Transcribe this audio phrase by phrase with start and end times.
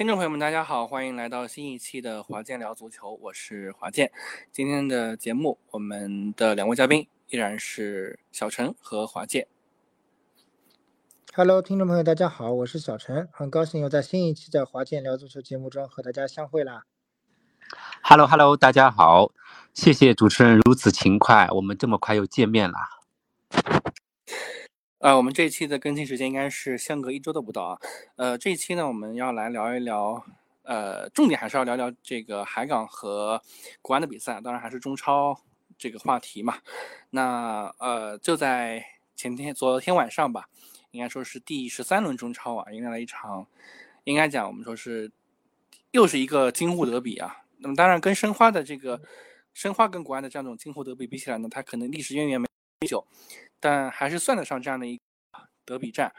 [0.00, 4.10] 听众朋友们，大家好，欢迎来到新一期的华健聊足球，我是华健。
[4.50, 9.46] 今天的节目，我们的两位嘉宾依然是小陈和华健。
[11.34, 16.84] Hello，听众朋友，大家好，我是小陈，很高兴又在新一期的华健聊足球节目中和大家相会啦。
[18.02, 19.32] Hello，Hello，大家好，
[19.74, 22.78] 谢谢主持人如此勤快，我们这么快又见面了。
[25.00, 27.78] 呃，我们这一期的更新时间应该是相隔一周都不到啊。
[28.16, 30.22] 呃，这一期呢，我们要来聊一聊，
[30.62, 33.40] 呃，重点还是要聊聊这个海港和
[33.80, 35.40] 国安的比赛，当然还是中超
[35.78, 36.58] 这个话题嘛。
[37.08, 38.84] 那呃，就在
[39.16, 40.50] 前天、昨天晚上吧，
[40.90, 43.46] 应该说是第十三轮中超啊，迎来了一场，
[44.04, 45.10] 应该讲我们说是
[45.92, 47.38] 又是一个京沪德比啊。
[47.56, 49.00] 那么当然跟申花的这个
[49.54, 52.46] 申花跟国安的这样一种京沪德比比起来呢，它可能历史渊源没
[52.86, 53.06] 久。
[53.60, 55.02] 但还是算得上这样的一个
[55.64, 56.12] 德比战。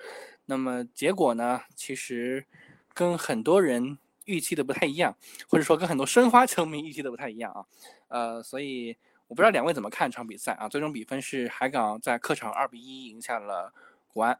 [0.46, 1.62] 那么结果呢？
[1.76, 2.46] 其实
[2.94, 5.16] 跟很多人预期的不太一样，
[5.48, 7.66] 或者说跟很多申花球迷预期的不太一样啊。
[8.10, 10.68] 呃，所以我不知道两位怎么看这场比赛啊？
[10.68, 13.74] 最终比分是海港在客场二比一赢下了
[14.10, 14.40] 国安。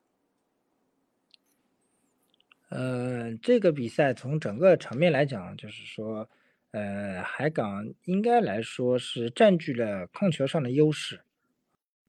[2.70, 6.28] 呃，这个比赛从整个场面来讲，就是说，
[6.72, 11.22] 呃，海港应该来说是占据了控球上的优势，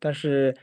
[0.01, 0.57] 但是。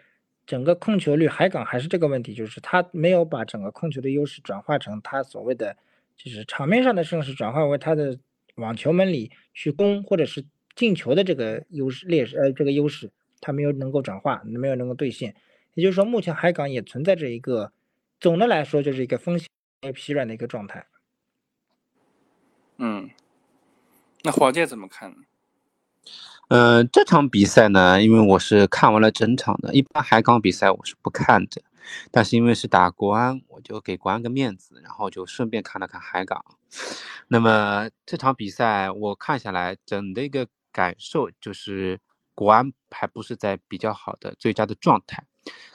[0.50, 5.78] 整个控球率，海港还是这个问题，就是他没有把整个控球的优势转化成他所谓的，
[6.17, 8.17] 就是场面上的胜势，转化为他的
[8.55, 15.36] 网球门里去攻或者是进球的这个优势劣势，呃，这个优势他没有能够转化，没有能够兑现。
[15.75, 17.72] 也就是说，目前海港也存在着一个，
[18.20, 19.47] 总的来说就是一个风险
[19.94, 20.88] 疲软的一个状态。
[22.77, 23.11] 嗯，
[24.23, 25.17] 那华界怎么看呢？
[26.50, 29.72] 嗯，这场比赛呢，因为我是看完了整场的。
[29.72, 31.61] 一般海港比赛我是不看的，
[32.09, 36.43] 但是因为是打国安，我就给国安个面子，然后就顺便看了看海港。
[37.27, 41.99] 那么这场比赛我看下来，整的一个感受就是
[42.33, 45.23] 国安还不是在比较好的最佳的状态，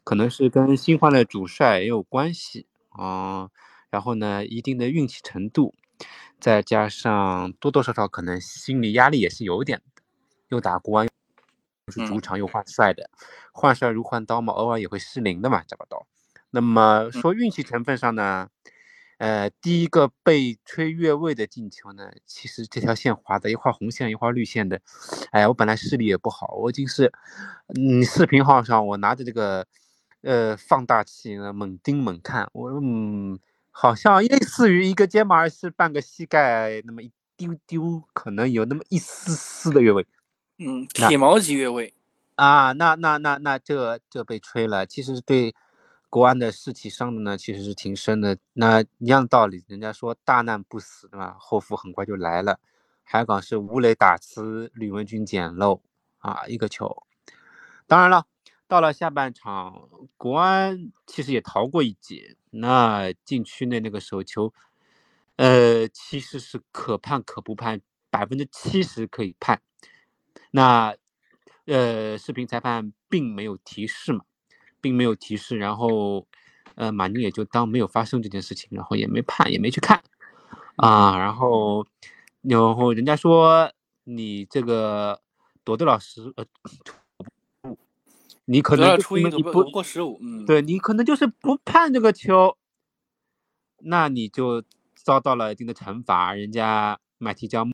[0.02, 3.48] 可能是跟新换的主帅也有关系啊。
[3.90, 5.72] 然后呢，一定的运气程度，
[6.40, 9.80] 再加上多多少少可能心理压力也是有点。
[10.54, 11.08] 又打国安，
[11.86, 13.10] 又是主场又换帅的，
[13.52, 16.06] 换帅如换刀嘛，偶尔也会失灵的嘛，这把刀。
[16.50, 18.48] 那么说运气成分上呢，
[19.18, 24.80] 呃，第一个被吹越位的进球呢，其实这条线划的一画红线一画绿线的，
[25.32, 27.12] 哎，我本来视力也不好，我已经是，
[27.74, 29.66] 嗯，视频号上我拿着这个，
[30.22, 33.38] 呃，放大器呢猛盯猛看，我嗯，
[33.72, 40.06] 好像类似于一个肩膀是半个膝盖那么一丢丢，可能有那么一丝丝的越位。
[40.58, 41.92] 嗯，铁毛级越位
[42.36, 45.54] 啊，那那那那这这被吹了，其实对
[46.08, 48.38] 国安的士气伤的呢，其实是挺深的。
[48.52, 51.36] 那一样道理，人家说大难不死，对吧？
[51.40, 52.60] 后福很快就来了。
[53.02, 55.82] 海港是吴磊打呲，吕文君捡漏
[56.18, 57.04] 啊，一个球。
[57.86, 58.26] 当然了，
[58.66, 62.36] 到了下半场，国安其实也逃过一劫。
[62.50, 64.52] 那禁区内那个手球，
[65.36, 69.60] 呃，其实是可判可不判，百分之七十可以判。
[70.50, 70.94] 那，
[71.66, 74.24] 呃，视频裁判并没有提示嘛，
[74.80, 76.26] 并没有提示，然后，
[76.74, 80.02] 呃，马宁也就当没有发生这件事情，然后也没判，也没去看，
[80.76, 81.86] 啊，然后，
[82.42, 83.72] 然后人家说
[84.04, 85.20] 你这个
[85.64, 86.44] 朵朵老师，呃，
[88.44, 92.56] 你可能你不过十五，嗯，对你可能就是不判这个球，
[93.78, 94.62] 那你就
[94.94, 97.66] 遭到了一定的惩罚，人家买提交。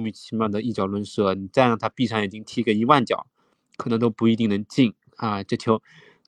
[0.00, 3.26] 莫名其妙的一脚抡射，你再让他闭上眼睛踢个一万脚，
[3.76, 5.42] 可能都不一定能进啊！
[5.42, 5.82] 这球，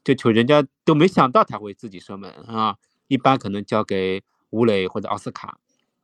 [0.04, 2.76] 这球人家都没想到他会自己射门啊！
[3.08, 5.58] 一般可能交给吴磊或者奥斯卡。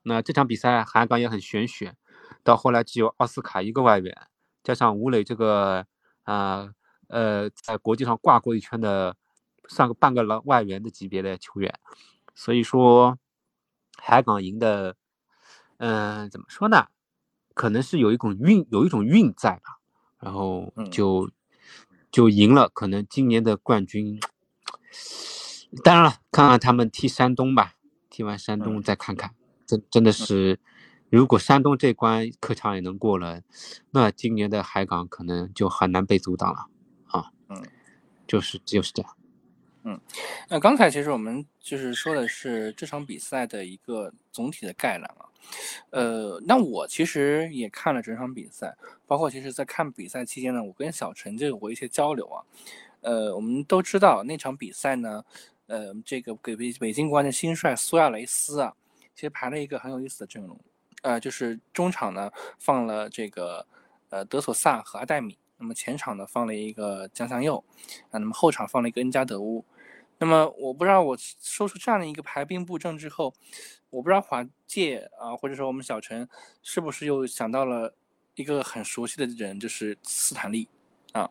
[0.05, 1.95] 那这场比赛海港也很玄学，
[2.43, 4.17] 到后来只有奥斯卡一个外援，
[4.63, 5.85] 加上吴磊这个
[6.23, 6.73] 啊
[7.09, 9.15] 呃在国际上挂过一圈的
[9.69, 11.79] 算个半个老外援的级别的球员，
[12.35, 13.19] 所以说
[13.99, 14.97] 海港赢的，
[15.77, 16.87] 嗯，怎么说呢？
[17.59, 19.81] 可能是有一种运，有一种运在吧，
[20.21, 21.29] 然后就
[22.09, 22.69] 就赢了。
[22.69, 24.21] 可能今年的冠军，
[25.83, 27.75] 当然了，看看他们踢山东吧，
[28.09, 29.35] 踢完山东再看看。
[29.67, 30.61] 真真的是，
[31.11, 33.43] 如果山东这关客场也能过了，
[33.91, 36.69] 那今年的海港可能就很难被阻挡了
[37.07, 37.33] 啊。
[37.49, 37.67] 嗯，
[38.29, 39.17] 就是就是这样。
[39.85, 39.99] 嗯，
[40.49, 45.25] 那刚才其实我们就是说的是这场比赛的一个总体的概览啊。
[45.91, 48.77] 呃，那我其实也看了整场比赛，
[49.07, 52.45] 包括其实在看比赛期间呢，我跟小陈就有过一些交流啊。
[53.01, 55.25] 呃，我们都知道那场比赛呢，
[55.69, 58.75] 呃，这个给北北京国安的新帅苏亚雷斯啊，
[59.15, 60.59] 其实排了一个很有意思的阵容，
[61.03, 63.65] 呃，就是中场呢放了这个
[64.11, 67.63] 呃德索萨和阿戴米，那么前场呢放了一个江祥佑，
[68.11, 69.65] 啊，那么后场放了一个恩加德乌。
[70.21, 73.33] 那么我不知道我说出这样的一个排兵布阵之后，
[73.91, 76.29] 我不知道华界啊，或者说我们小陈
[76.63, 77.95] 是不是又想到了
[78.35, 80.69] 一个很熟悉的人，就是斯坦利
[81.13, 81.31] 啊，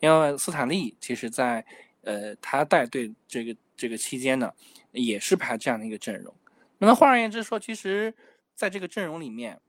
[0.00, 1.64] 因为斯坦利其实在
[2.02, 4.50] 呃他带队这个这个期间呢，
[4.92, 6.34] 也是排这样的一个阵容。
[6.78, 8.14] 那么换而言之说，其实
[8.54, 9.60] 在这个阵容里面，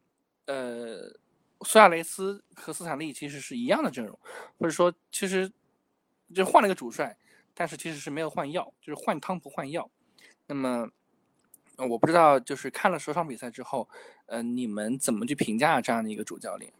[0.45, 1.13] 呃，
[1.63, 4.17] 苏亚雷斯和斯坦利其实是一样的阵容，
[4.57, 5.51] 或者说其实
[6.33, 7.17] 就换了个主帅。
[7.55, 9.87] 但是其实是没有换药，就是换汤不换药。
[10.47, 10.89] 那么，
[11.87, 13.87] 我不知道，就是看了首场比赛之后，
[14.25, 16.73] 呃，你们怎么去评价这样的一个主教练？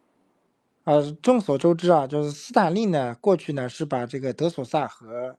[0.86, 5.38] 呃，众所周知啊，就是斯坦利呢，过去呢是把这个德索萨和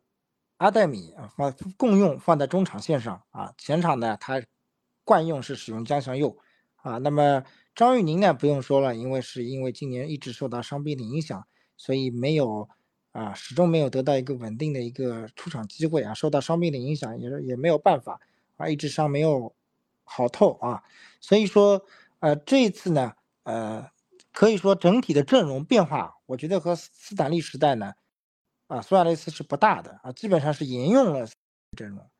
[0.58, 4.40] 阿戴米啊放共用放在中场线上啊，前场呢他
[5.02, 6.38] 惯用是使用江祥佑
[6.76, 6.98] 啊。
[6.98, 7.42] 那么
[7.74, 12.68] 张玉宁呢不用说了，因为是因为今年一直受到伤病的影响，所以没有。
[13.14, 18.20] 啊，始终没有得到一个稳定的一个出场机会啊，受到伤病的影响，也是也没有办法
[18.56, 19.54] 啊，一直伤没有
[20.02, 20.82] 好透啊，
[21.20, 21.86] 所以说，
[22.18, 23.12] 呃，这一次呢，
[23.44, 23.88] 呃，
[24.32, 27.94] 可以说整体的阵容变化，我觉得和斯坦利时代呢，
[28.66, 31.28] 啊，苏亚雷斯是不大的啊，基本上是沿用了
[31.76, 32.10] 阵容。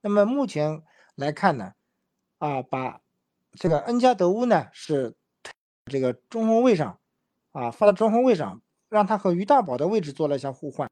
[0.00, 0.82] 那么目前
[1.14, 1.74] 来看呢，
[2.38, 3.02] 啊，把
[3.58, 5.16] 这个恩加德乌呢是
[5.86, 6.98] 这个中后卫上，
[7.52, 8.62] 啊，放到中后卫上。
[8.90, 10.90] 让他和于大宝的位置做了一下互换，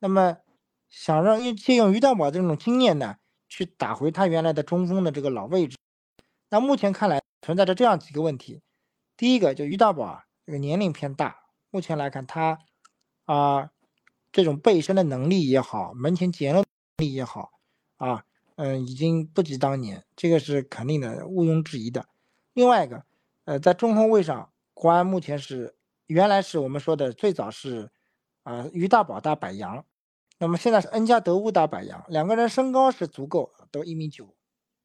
[0.00, 0.36] 那么
[0.90, 3.16] 想让借用于大宝这种经验呢，
[3.48, 5.78] 去打回他原来的中锋的这个老位置。
[6.50, 8.60] 那目前看来存在着这样几个问题：
[9.16, 11.34] 第一个，就于大宝啊，这个年龄偏大，
[11.70, 12.58] 目前来看他
[13.24, 13.70] 啊
[14.30, 16.62] 这种背身的能力也好，门前捡能
[16.98, 17.52] 力也好
[17.96, 18.26] 啊，
[18.56, 22.06] 嗯，已经不及当年，这个是肯定的，毋庸置疑的。
[22.52, 23.04] 另外一个，
[23.44, 25.74] 呃，在中后卫上，国安目前是。
[26.08, 27.90] 原来是我们说的最早是，
[28.42, 29.82] 啊，于大宝打柏杨，
[30.36, 34.34] 那么现在是恩加德乌打柏杨，两个人身高是足够，都一米九，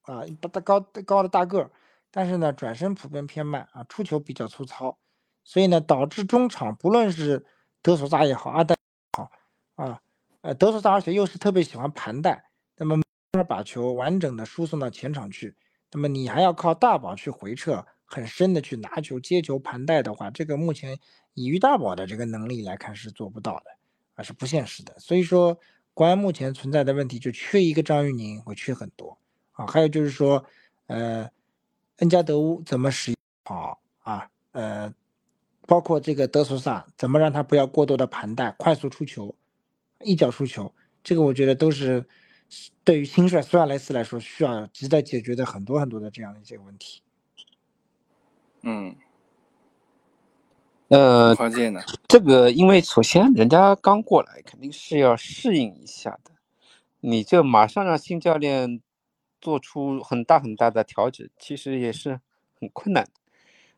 [0.03, 1.71] 啊，不大高高的大个儿，
[2.11, 4.97] 但是呢，转身普遍偏慢啊，出球比较粗糙，
[5.43, 7.45] 所以呢，导致中场不论是
[7.81, 8.77] 德索萨也好，阿戴
[9.17, 9.29] 好
[9.75, 10.01] 啊，
[10.41, 12.45] 呃，德索萨而且又是特别喜欢盘带，
[13.33, 15.55] 那么把球完整的输送到前场去，
[15.91, 17.85] 那么你还要靠大宝去回撤。
[18.09, 20.97] 很深的去拿球、接球、盘带的话，这个目前
[21.33, 23.65] 以于大宝的这个能力来看是做不到的，
[24.15, 24.97] 啊是不现实的。
[24.97, 25.59] 所以说，
[25.93, 29.17] 国安目前存在的问题就缺一个张玉宁，会缺很多
[29.51, 29.67] 啊。
[29.67, 30.45] 还有就是说，
[30.85, 31.29] 呃，
[31.97, 33.13] 恩加德乌怎么使
[33.43, 34.29] 好啊？
[34.53, 34.93] 呃，
[35.67, 39.35] 包括这个德索萨怎么让他不要过多的盘带、快速出球、
[39.99, 40.73] 一脚出球，
[41.03, 42.07] 这个我觉得都是
[42.83, 47.01] 对于新帅苏亚雷斯来说需要亟待解决的很多很多的这样的一些问题。
[48.61, 48.95] 嗯，
[50.87, 56.31] 呃，关键呢，这个因为首先人家刚过来，肯定是要适应一下的。
[56.99, 58.81] 你就马上让新教练
[59.39, 62.19] 做出很大很大的调整，其实也是
[62.59, 63.11] 很困难的。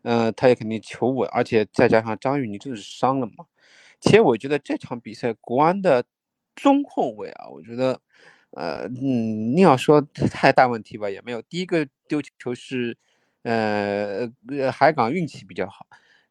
[0.04, 3.45] 嗯，他也肯定求稳，而且再加上张玉宁就是伤了嘛。
[4.00, 6.06] 其实我觉得这场比赛国安的
[6.56, 7.99] 中后卫啊，我觉得，
[8.52, 10.02] 呃，嗯，你要说
[10.32, 11.42] 太大问题吧，也没有。
[11.44, 12.98] 第一个丢球是。
[13.44, 15.88] 呃呃，海港运气比较好。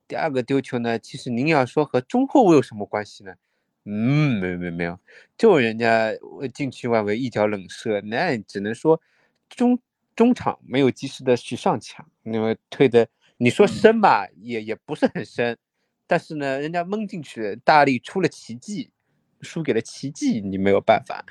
[0.06, 3.32] 第二个丢球呢，其实您要说和中后卫有什么关系呢？
[3.86, 5.00] 嗯，没有没有没有，
[5.38, 6.12] 就人家
[6.52, 9.00] 禁区外围一脚冷射，那只能说
[9.48, 9.78] 中
[10.14, 13.08] 中场没有及时的去上抢，因为推的
[13.38, 15.56] 你说深吧，也也不是很深，
[16.06, 18.90] 但是呢，人家蒙进去，大力出了奇迹，
[19.40, 21.24] 输给了奇迹，你没有办法。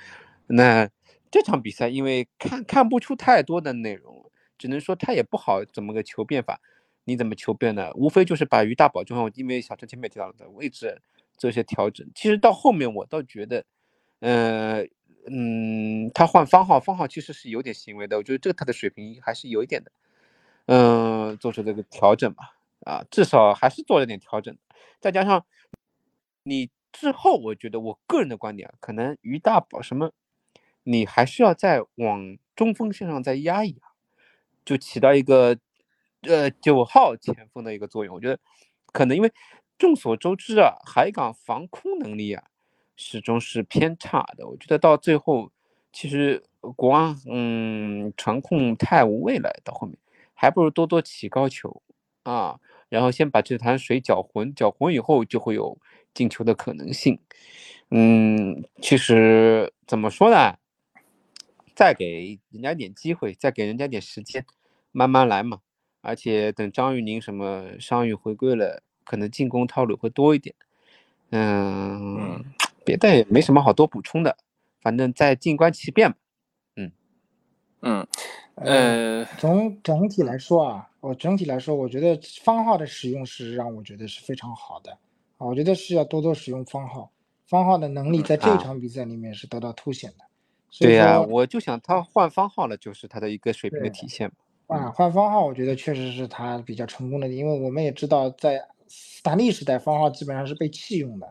[0.48, 0.90] 那
[1.30, 4.24] 这场比赛因为看看不出太多的内容。
[4.60, 6.60] 只能说他也不好怎么个求变法，
[7.04, 7.92] 你怎么求变呢？
[7.94, 11.00] 无非就是把于大宝，就像因为小陈前面提到的位置
[11.38, 12.10] 做一些调整。
[12.16, 13.64] 其实到后面我倒觉得，
[14.20, 14.84] 呃
[15.30, 18.18] 嗯，他换方号，方号其实是有点行为的。
[18.18, 19.92] 我觉得这个他的水平还是有一点的，
[20.66, 24.58] 嗯，做出这个调整吧，啊，至少还是做了点调整。
[25.00, 25.46] 再加上
[26.42, 30.12] 你之后，我觉得我个人的观点啊，可能于大宝什么，
[30.90, 33.88] 你还是要再往中锋线上再压一压。
[34.64, 35.58] 就起到一个，
[36.24, 38.14] 呃，九号前锋的一个作用。
[38.16, 38.40] 我觉得，
[38.92, 39.32] 可能因为
[39.78, 42.44] 众所周知啊，海港防空能力啊，
[42.98, 44.46] 始终是偏差的。
[44.46, 45.52] 我觉得到最后，
[45.94, 46.44] 其实
[46.76, 49.50] 国安，嗯，传控太无味了。
[49.64, 49.98] 到后面，
[50.34, 51.82] 还不如多多起高球
[52.24, 55.78] 啊，然后先把这潭水搅浑，搅浑以后就会有
[56.14, 57.18] 进球的可能性。
[57.90, 60.58] 嗯，其实怎么说呢？
[61.78, 64.44] 再给人家点机会，再给人家点时间。
[64.92, 65.62] 慢慢来嘛。
[66.02, 70.56] 而且等张玉宁什么伤愈回归了，可能进攻套路会多一点。
[71.30, 72.44] 嗯，
[72.84, 74.36] 别的也没什么好多补充的，
[74.82, 76.18] 反正再静观其变吧。
[76.78, 76.92] 嗯
[77.82, 78.08] 嗯
[78.56, 84.94] 呃，总整体来说啊，我整体来说，我觉得方号的使用是让我觉得是非常好的
[85.38, 87.12] 啊，我觉得是要多多使用方号，
[87.46, 90.27] 方号的能力在这场比赛里面是得到凸显的。
[90.80, 94.36] 对呀，我就想他换方号了，就是他的一个水平的体现嘛。
[94.76, 101.28] 啊，换方号，我觉得确实是他比较成功的，因为我们也知道，在斯坦利时代，方号基本上是被弃用的，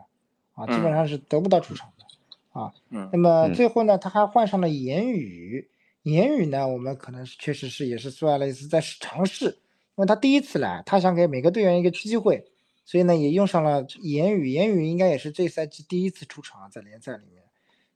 [0.53, 2.73] 啊，基本上是得不到出场的，啊，
[3.11, 5.69] 那么最后呢，他还换上了言语，
[6.01, 12.43] 言语呢，我们可能是确实是也是苏亚雷斯在尝试，因为他第一次来，他想给每个队员一个机会，
[12.85, 17.36] 所以呢，也用上了言语，言语应该也是这赛季第一次出场在联赛里面，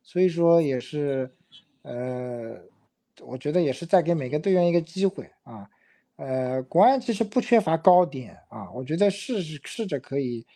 [0.03, 1.31] 所以说也是，
[1.84, 2.70] 呃。
[3.24, 5.70] 我觉得也是在给每个队员一个机会啊，
[6.15, 10.48] 呃，国安其实不缺乏高点啊，我觉得试试试着可以，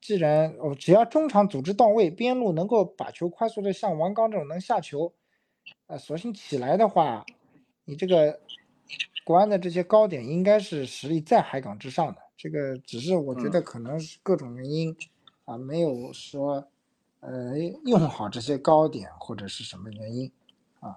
[0.00, 5.12] 既然哦，只要中场组织到位，边路能够把球快速的像王刚这种能下球，
[5.86, 7.24] 呃，索性起来的话，
[7.84, 8.40] 你这个
[9.22, 14.96] 国安的这些高点应该是实力在海港之上的，这个只是我觉得可能是各种原因
[15.44, 16.69] 啊，没有说
[17.20, 20.30] 呃用好这些高点或者是什么原因
[20.80, 20.96] 啊。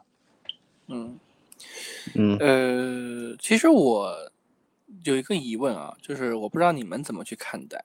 [0.88, 1.20] 嗯，
[2.16, 4.14] 嗯，呃，其实我
[5.04, 7.84] 有一个疑问啊，就是我不知道你们怎么去看待。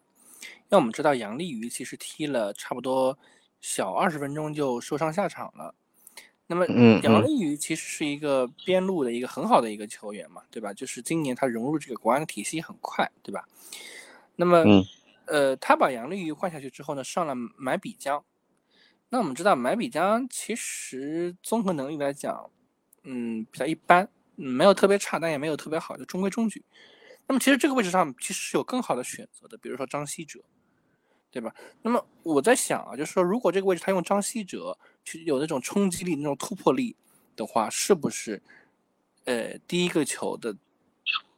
[0.71, 3.19] 因为我们知道杨立瑜其实踢了差不多
[3.61, 5.75] 小二十分钟就受伤下场了。
[6.47, 6.67] 那么，
[7.03, 10.73] 杨立瑜其实是一个边路的一个很好的一个球员嘛，对吧？
[10.75, 13.47] 就是今年他融入这个国安体系很快，对吧？
[14.37, 14.65] 那么，
[15.27, 18.23] 呃，他把杨立瑜换下去之后呢，上了买比江。
[19.11, 22.51] 那我们知道买比江其实综合能力来讲。
[23.05, 26.63] 嗯，比较一般，没有特别差，但也没有特别好，就中规中矩。
[27.27, 30.41] 那么其实这个位置上其实是有更好的选择的，比如说张稀哲，
[31.31, 31.55] 对吧？
[31.81, 36.95] 那么我在想啊，就是说如果这个位置他用张稀哲去有那种冲击力、那种突破力
[37.35, 38.43] 的话，是不是
[39.25, 40.55] 呃第一个球的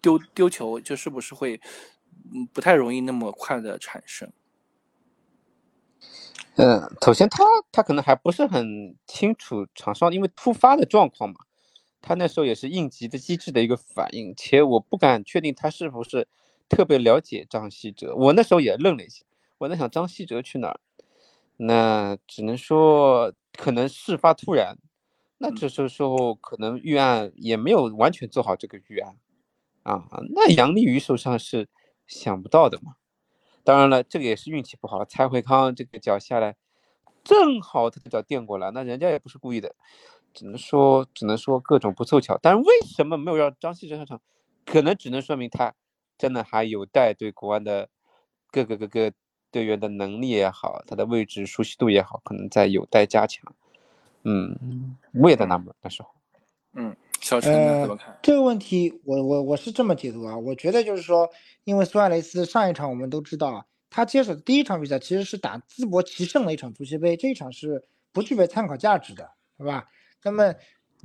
[0.01, 1.61] 丢丢球就是不是会
[2.33, 4.33] 嗯不太容易那么快的产生？
[6.63, 11.37] 嗯，首先他他可能还不是很清楚场上因为突发的状况嘛。
[12.03, 16.29] 他那时候也是应急的机制的一个反应，且我不敢确定他是不是
[16.69, 18.15] 特别了解张稀哲。
[18.15, 19.25] 我那时候也愣了一下，
[19.59, 20.81] 我在想张稀哲去哪儿？
[21.57, 24.77] 那只能说可能事发突然，
[25.39, 29.17] 那这时候可能预案也没有完全做好这个预案
[29.85, 30.05] 啊。
[30.35, 31.69] 那杨立瑜受伤是
[32.07, 32.97] 想不到的嘛。
[33.71, 36.57] 当然了，这个也是运气不好，蔡慧康这个脚下来
[37.23, 39.77] 正好他的脚垫过来，那人家也不是故意的。
[40.35, 42.37] 只能说，只能说各种不凑巧。
[42.43, 44.21] 但是为什么没有让张稀哲上场？
[44.67, 45.73] 可能只能说明他
[46.19, 47.89] 真的还有待对国安的
[48.51, 49.13] 各个各个
[49.53, 53.55] 队员的能力也好，他的位置熟悉度也好，可能在有待加强。
[54.25, 56.11] 嗯，我也在纳闷那时候。
[56.73, 59.01] 嗯，小陈怎么看这个问题？
[59.05, 61.29] 我我我是这么解读啊，我觉得就是说，
[61.65, 69.87] 因为苏亚雷斯上一场我们都知道，他接手的第一场比赛其实是打淄博奇胜的一场足协杯，这一场是不具备参考价值的，是吧？
[70.23, 70.55] 那么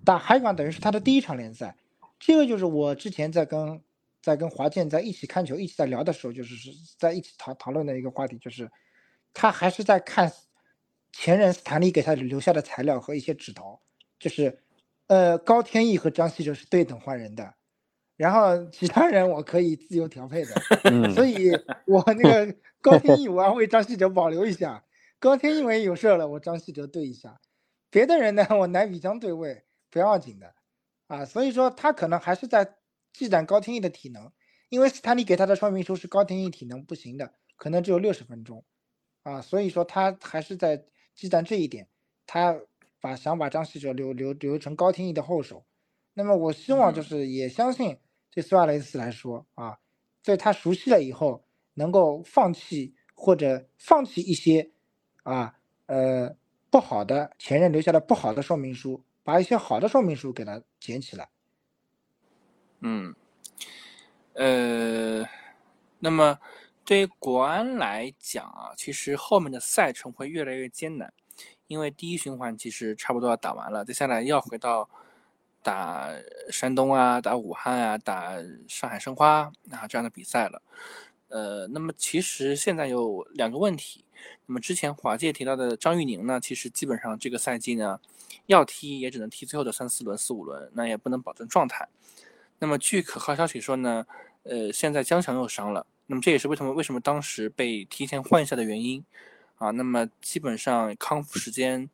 [0.03, 1.75] 打海港等于是他的第一场联赛，
[2.19, 3.81] 这个就是我之前在跟
[4.21, 8.71] 在跟华健在一起看球、一起在聊的时候，就是是在一起讨讨论的一个话题，就是
[9.33, 10.31] 他还是在看
[11.11, 13.79] 前任斯坦利给他留下的材料和一些指导，
[14.19, 14.63] 就是
[15.07, 17.53] 呃高天意和张稀哲是对等换人的，
[18.17, 20.53] 然后其他人我可以自由调配的，
[21.13, 21.51] 所以
[21.85, 24.83] 我那个高天意我要为张稀哲保留一下，
[25.19, 27.39] 高天意万一有事了，我张稀哲对一下。
[27.89, 30.53] 别的人呢，我南比江对位不要紧的，
[31.07, 32.75] 啊，所以说他可能还是在
[33.13, 34.31] 积攒高天意的体能，
[34.69, 38.65] 因为斯坦利给他的说明书是高天意体能不行的，可能只有六十分钟，
[39.23, 40.83] 啊，所以说他还是在
[41.13, 41.87] 积攒这一点，
[42.25, 42.59] 他
[43.05, 45.63] 把想把张稀哲留留留成高天意的后手，
[46.15, 47.99] 那么我希望就是也相信
[48.31, 49.77] 对苏亚雷斯来说啊，
[50.23, 51.45] 在他熟悉了以后，
[51.75, 54.71] 能够放弃或者放弃一些
[55.23, 56.35] 啊，呃。
[56.71, 61.29] 不好的前任留下的不好的说明书，把一些好的说明书给他捡起来。
[62.81, 63.15] 嗯，
[64.33, 65.25] 呃，
[65.99, 66.37] 那么
[66.83, 71.13] 对于国安来讲啊，其实后面的赛程会越来越艰难，
[71.67, 74.89] 因为第一循环其实差不多要打完了，接下来要回到
[75.63, 76.09] 打
[76.51, 78.35] 山东啊、打武汉啊、打
[78.67, 80.61] 上海申花啊这样的比赛了。
[81.29, 84.05] 呃，那么其实现在有两个问题。
[84.45, 87.99] 那么之前华界提到的张玉宁呢，其实基本上这个赛季呢，
[88.45, 91.87] 要踢也只能踢最后的三四轮、四五轮，那也不能保证状态。
[92.59, 94.05] 那么据可靠消息说呢，
[94.43, 99.03] 呃，现在江强又伤了，那么这也是为什么为什么当时被提前换下的原因
[99.55, 99.71] 啊。
[99.71, 101.89] 那么基本上康复时间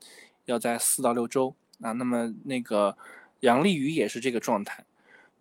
[0.46, 1.92] 要在四到六周啊。
[1.94, 2.98] 那么那个
[3.42, 4.86] 杨立瑜也是这个状态。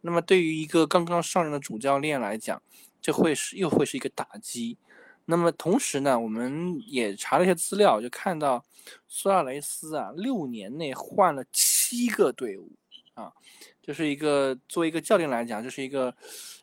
[0.03, 2.63] 那么对于一个刚刚上任的主教练来讲，
[3.03, 4.79] 这会是又会是一个打击。
[5.27, 8.65] 那么同时呢，我们也查了一些资料，就看到
[9.07, 12.73] 苏亚雷斯啊，六年内换了七个队伍
[13.15, 13.33] 啊，
[13.81, 16.13] 就是一个作为一个教练来讲，这是一个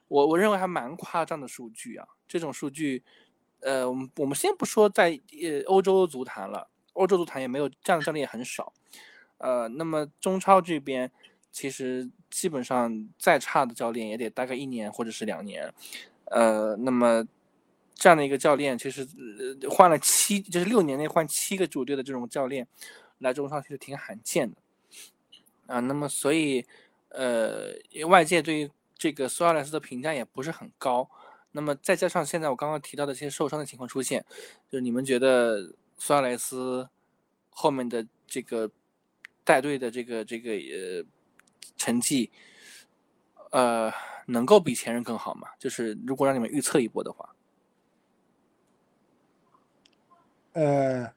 [0.08, 2.06] 我我认为还蛮夸张的数据啊。
[2.28, 3.02] 这种数据，
[3.62, 8.74] 呃，我们我们先不说在呃欧洲足坛了，欧洲足坛也没有这样的教练也很少。
[9.38, 11.12] 呃，那么中超这边
[11.52, 15.74] 其实基本上再差的教练也得大概一年或者是两年。
[16.26, 17.28] 呃，那么。
[18.00, 22.68] 这样的一个教练，其实呃换了七，就是六年内换七个主队的这种教练
[23.18, 24.58] 来中超，其实挺罕见的
[25.66, 25.80] 啊。
[25.80, 26.64] 那么所以
[27.10, 27.70] 呃
[28.08, 31.10] 外界对于这个苏亚雷斯的评价也不是很高。
[31.58, 34.24] 那么再加上现在我刚刚提到的这些受伤的情况出现，
[34.70, 36.88] 就是你们觉得苏亚雷斯
[37.50, 38.70] 后面的这个
[39.44, 41.04] 带队的这个这个呃
[41.76, 42.30] 成绩
[43.50, 43.92] 呃
[44.28, 45.48] 能够比前任更好吗？
[45.58, 47.34] 就是如果让你们预测一波的话。
[50.54, 51.12] 呃，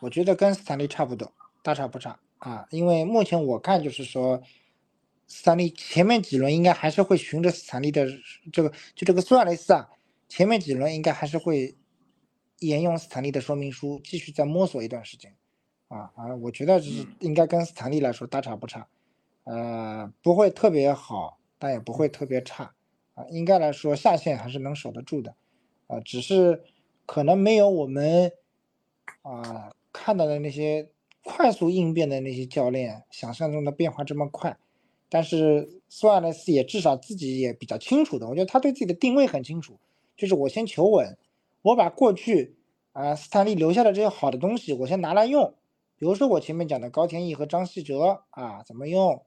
[0.00, 1.30] 我觉得跟斯坦利差不多，
[1.62, 2.66] 大差不差啊。
[2.70, 4.42] 因为目前我看就是说，
[5.32, 8.06] 斯坦利前面几轮应该还是会循着斯坦利的
[8.52, 9.88] 这个，就这个苏亚雷斯啊，
[10.28, 11.74] 前面几轮应该还是会
[12.58, 15.34] 沿用斯坦利的说明书，继续再摸索一段时间。
[15.88, 18.86] 啊啊，我觉得是应该跟斯坦利来说大差不差，
[19.44, 22.72] 呃，不会特别好，但也不会特别差
[23.14, 23.24] 啊。
[23.30, 25.34] 应该来说下线还是能守得住的，
[25.86, 26.62] 啊，只是
[27.06, 28.32] 可能没有我们。
[29.22, 30.88] 啊，看到的那些
[31.22, 34.56] 快速应变的那些教练，想象中的变化这么快，
[35.12, 39.78] 但是苏亚雷斯也至少自己也比较清楚的，我觉得他对自己的定位很清楚，
[40.16, 41.18] 就是我先求稳，
[41.60, 42.56] 我把过去
[42.92, 45.52] 啊斯坦利留下的这些好的东西，我先拿来用，
[45.98, 49.22] 比如说我前面讲的高天意和张稀哲啊怎么用，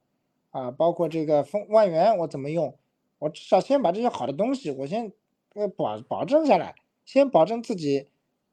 [0.50, 2.76] 啊包括这个风万源我怎么用，
[3.20, 5.14] 我至少先把这些好的东西我先
[5.54, 6.74] 呃保保证下来，
[7.06, 8.08] 先保证自己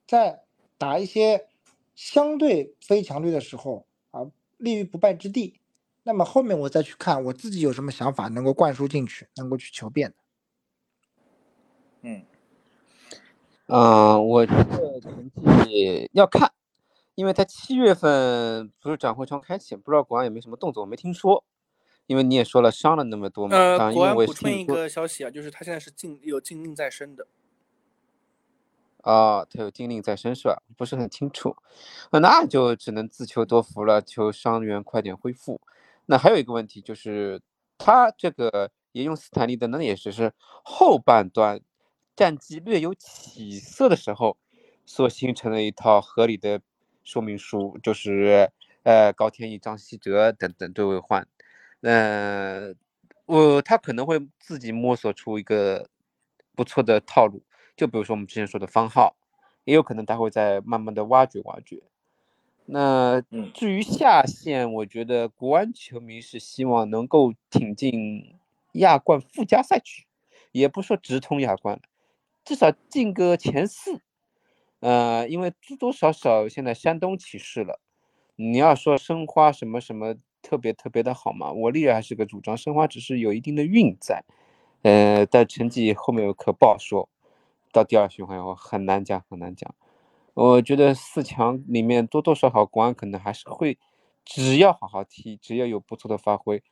[0.07, 0.43] 在。
[0.79, 1.47] 打一些
[1.95, 5.61] 相对非强队的时候啊，立于不败之地。
[6.05, 10.17] 那么后面我再去看我自己有什么想法能够灌输进去，能够去求变的。
[12.03, 12.27] 嗯，
[13.67, 15.31] 嗯，我觉得成
[15.65, 16.53] 绩要看，
[17.15, 21.45] 因为他七月份不是转会窗开启，不知道国安有没有什么动作，我没听说。
[22.07, 23.57] 因为你也说了伤了那么多嘛。
[23.57, 27.29] 呃，国安补充一个消息啊，就是他现在是禁有禁令在身的。
[29.03, 30.61] 啊，他有禁令在身是吧？
[30.77, 31.57] 不是很清楚，
[32.11, 35.61] 那就只能自求多福了，求伤员快点恢复。
[36.07, 37.41] 那还有一个问题就是，
[37.79, 41.61] 他这个也用斯坦利的，那也只是后半段
[42.15, 44.37] 战绩略有起色的时候
[44.85, 46.61] 所形成的一套合理的
[47.05, 48.51] 说明书，就是
[48.83, 51.27] 呃高天意、张稀哲等等对位换，
[51.81, 52.77] 嗯，
[53.27, 55.89] 我他可能会自己摸索出一个
[56.55, 57.43] 不错的套路。
[57.75, 59.17] 就比如说我们之前说的方浩，
[59.65, 61.83] 也有可能他会在慢慢的挖掘挖掘。
[62.75, 68.35] 那至于下线，我觉得国安球迷是希望能够挺进
[68.73, 70.07] 亚冠附加赛区，
[70.53, 71.83] 也不说直通亚冠了，
[72.47, 74.01] 至少进个前四。
[74.81, 77.79] 呃，因为多多少少现在山东起势了。
[78.37, 84.25] 你要说申花什么什么特别特别的好嘛，我历来还是个主张申花只是有一定的运在，
[84.81, 87.11] 呃，但成绩后面可不好说。
[87.71, 89.75] 到第二循环以后很难讲，很难讲。
[90.35, 93.79] 我觉得四强里面多多少少国安可能还是会，
[94.25, 96.63] 只要好好踢，只要有不错的发挥，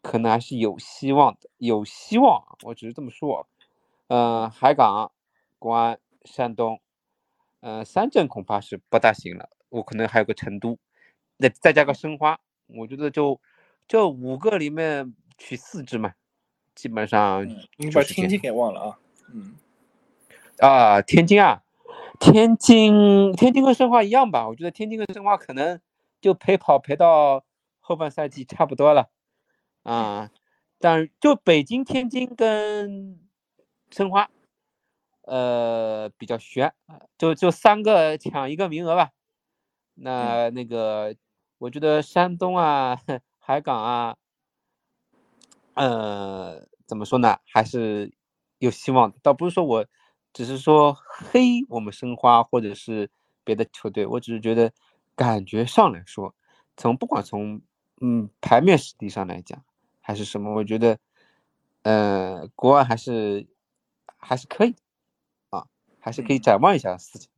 [0.00, 2.42] 可能还是有希望的，有希望。
[2.62, 3.46] 我只是这么说。
[4.08, 5.12] 嗯，海港、
[5.58, 6.80] 国安、山东，
[7.60, 9.50] 嗯，三镇恐怕是不大行了。
[9.68, 10.78] 我可能还有个成都，
[11.36, 13.40] 那再加个申花，我觉得就
[13.86, 16.14] 这五个里面取四支嘛，
[16.74, 17.46] 基本上。
[17.76, 18.98] 你把天津给忘了啊？
[19.32, 19.54] 嗯。
[20.58, 21.62] 啊，天津啊，
[22.20, 24.46] 天津，天津跟申花一样吧？
[24.46, 25.80] 我觉得天津跟申花可能
[26.20, 27.42] 就陪跑陪到
[27.80, 29.08] 后半赛季差不多了，
[29.82, 30.30] 啊，
[30.78, 33.18] 但就北京、天津跟
[33.90, 34.28] 申花，
[35.22, 36.74] 呃，比较悬，
[37.16, 39.10] 就就三个抢一个名额吧。
[39.94, 41.16] 那那个，
[41.56, 43.00] 我觉得山东啊、
[43.40, 44.16] 海港啊，
[45.72, 47.38] 呃，怎么说呢？
[47.46, 48.12] 还是
[48.58, 49.86] 有希望的，倒不是说我。
[50.32, 53.10] 只是说黑我们申花或者是
[53.44, 54.72] 别的球队，我只是觉得
[55.14, 56.34] 感觉上来说，
[56.76, 57.60] 从不管从
[58.00, 59.62] 嗯牌面实力上来讲，
[60.00, 60.98] 还是什么，我觉得
[61.82, 63.46] 呃，国外还是
[64.16, 64.74] 还是可以
[65.50, 65.66] 啊，
[65.98, 67.28] 还是可以展望一下事情。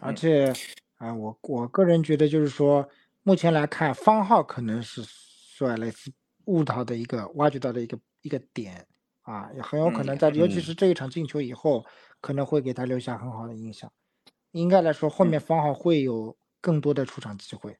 [0.00, 0.52] 而且
[0.98, 2.88] 啊，我我个人觉得就是说，
[3.22, 6.12] 目前来看，方浩可能是苏亚雷斯
[6.44, 8.86] 悟到的一个挖掘到的一个一个点
[9.26, 11.84] 啊，也很有可能在，尤其是这一场进球以后，
[12.20, 13.92] 可能会给他留下很好的印象。
[14.52, 17.76] 应该来说，后面方浩会有更多的出场机会。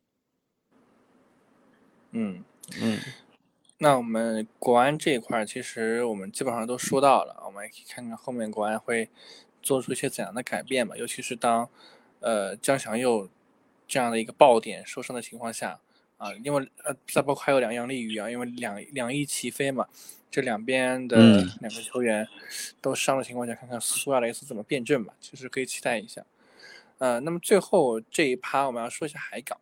[2.11, 2.45] 嗯
[2.83, 2.99] 嗯，
[3.79, 9.09] 那我们国安这一块，其实我们基本上都说到了，我们也可以看看后面国安会
[9.63, 10.97] 做出一些怎样的改变吧。
[10.97, 11.69] 尤其是当
[12.21, 13.29] 呃江祥佑
[13.87, 15.81] 这样的一个爆点受伤的情况下
[16.17, 19.87] 啊，因为呃再包括还有两样利鱼啊，因为两两翼齐飞嘛，
[20.31, 21.17] 这两边的
[21.61, 22.27] 两个球员
[22.81, 26.25] 都伤的情况下，看看苏亚雷斯怎么辩证吧，其实可以期待一下。
[26.99, 29.59] 呃，那么最后这一趴我们要说一下海港。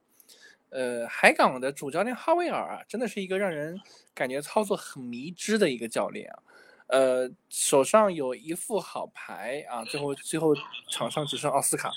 [0.70, 3.80] 呃，海港的主教练哈维尔啊，真的是一个让人
[4.12, 6.38] 感觉操作很迷之的一个教练啊。
[6.86, 10.54] 呃，手上有一副好牌啊，最后最后
[10.88, 11.90] 场上只剩奥斯卡。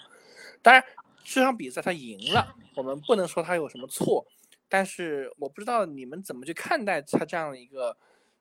[0.62, 0.84] 当然，
[1.24, 4.26] 这场比赛他赢了，我们不能说他有什么错。
[4.70, 7.98] 但是我不知道你们怎么去看待他这样的一个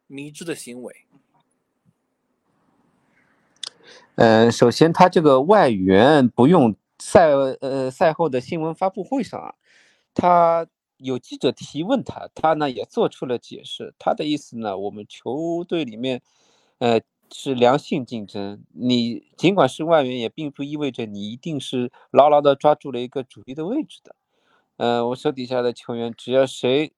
[0.06, 1.06] 迷之的行为。
[4.16, 7.28] 嗯，首先他这个外援不用赛
[7.60, 9.54] 呃赛后的新闻发布会上啊。
[10.14, 13.94] 他有记者提问他，他呢也做出了解释。
[13.98, 16.22] 他的意思呢，我们球队里面，
[16.78, 18.64] 呃，是良性竞争。
[18.72, 24.16] 你尽管是外援，也并不意味着你一定是牢牢的抓住了一个主力的位置的。
[24.76, 26.92] 呃，我手底下的球员，只要谁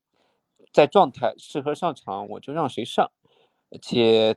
[0.72, 3.10] 在状态适合上场，我就让谁上，
[3.70, 4.36] 而且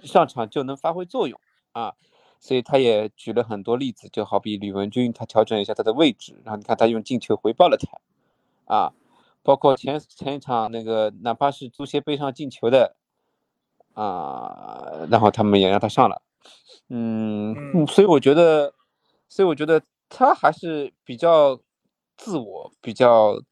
[0.00, 1.40] 上场就能发挥作用
[1.72, 1.94] 啊。
[2.38, 8.92] 所以他也举了很多例子，就好比吕文君，他调整一下他的位置，然后你看他用进球回报了他，啊，
[9.42, 12.94] 包括前前一场那个哪怕是足协杯上进球的，
[13.94, 16.22] 啊，然后他们也让他上了，
[16.88, 18.74] 嗯，所以我觉得，
[19.28, 21.58] 所以我觉得他还是比较
[22.16, 23.42] 自我、比较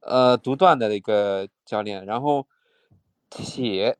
[0.00, 2.46] 呃独断的一个教练，然后
[3.30, 3.98] 且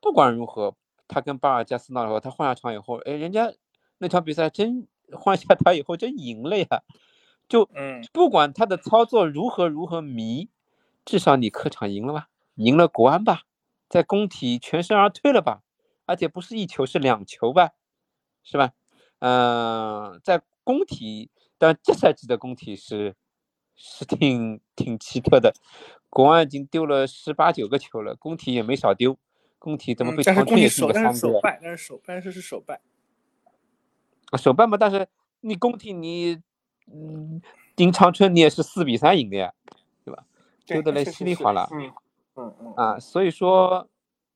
[0.00, 0.74] 不管如何，
[1.08, 3.52] 他跟巴尔加斯闹了后，他换下场以后，哎，人家。
[4.02, 6.66] 那场比赛真换下他以后真赢了呀，
[7.46, 10.48] 就嗯，不管他的操作如何如何迷，
[11.04, 13.42] 至少你客场赢了吧，赢了国安吧，
[13.90, 15.60] 在工体全身而退了吧，
[16.06, 17.72] 而且不是一球是两球吧，
[18.42, 18.72] 是吧？
[19.18, 23.14] 嗯，在工体，但这赛季的工体是
[23.82, 25.54] 是挺挺奇特的，
[26.10, 29.16] 国安已经丢了十八九个球了，工体也没少丢，
[29.58, 31.14] 工体怎么被长春也输个三个？
[31.14, 32.82] 手败，但是手但是是手败。
[34.36, 35.08] 手办嘛，但是
[35.40, 36.38] 你工体你，
[36.92, 37.40] 嗯，
[37.76, 39.52] 赢长春你也是四比三赢的呀，
[40.04, 40.24] 对吧？
[40.66, 41.92] 丢的人稀里哗啦，嗯
[42.34, 43.88] 嗯嗯啊，所以说，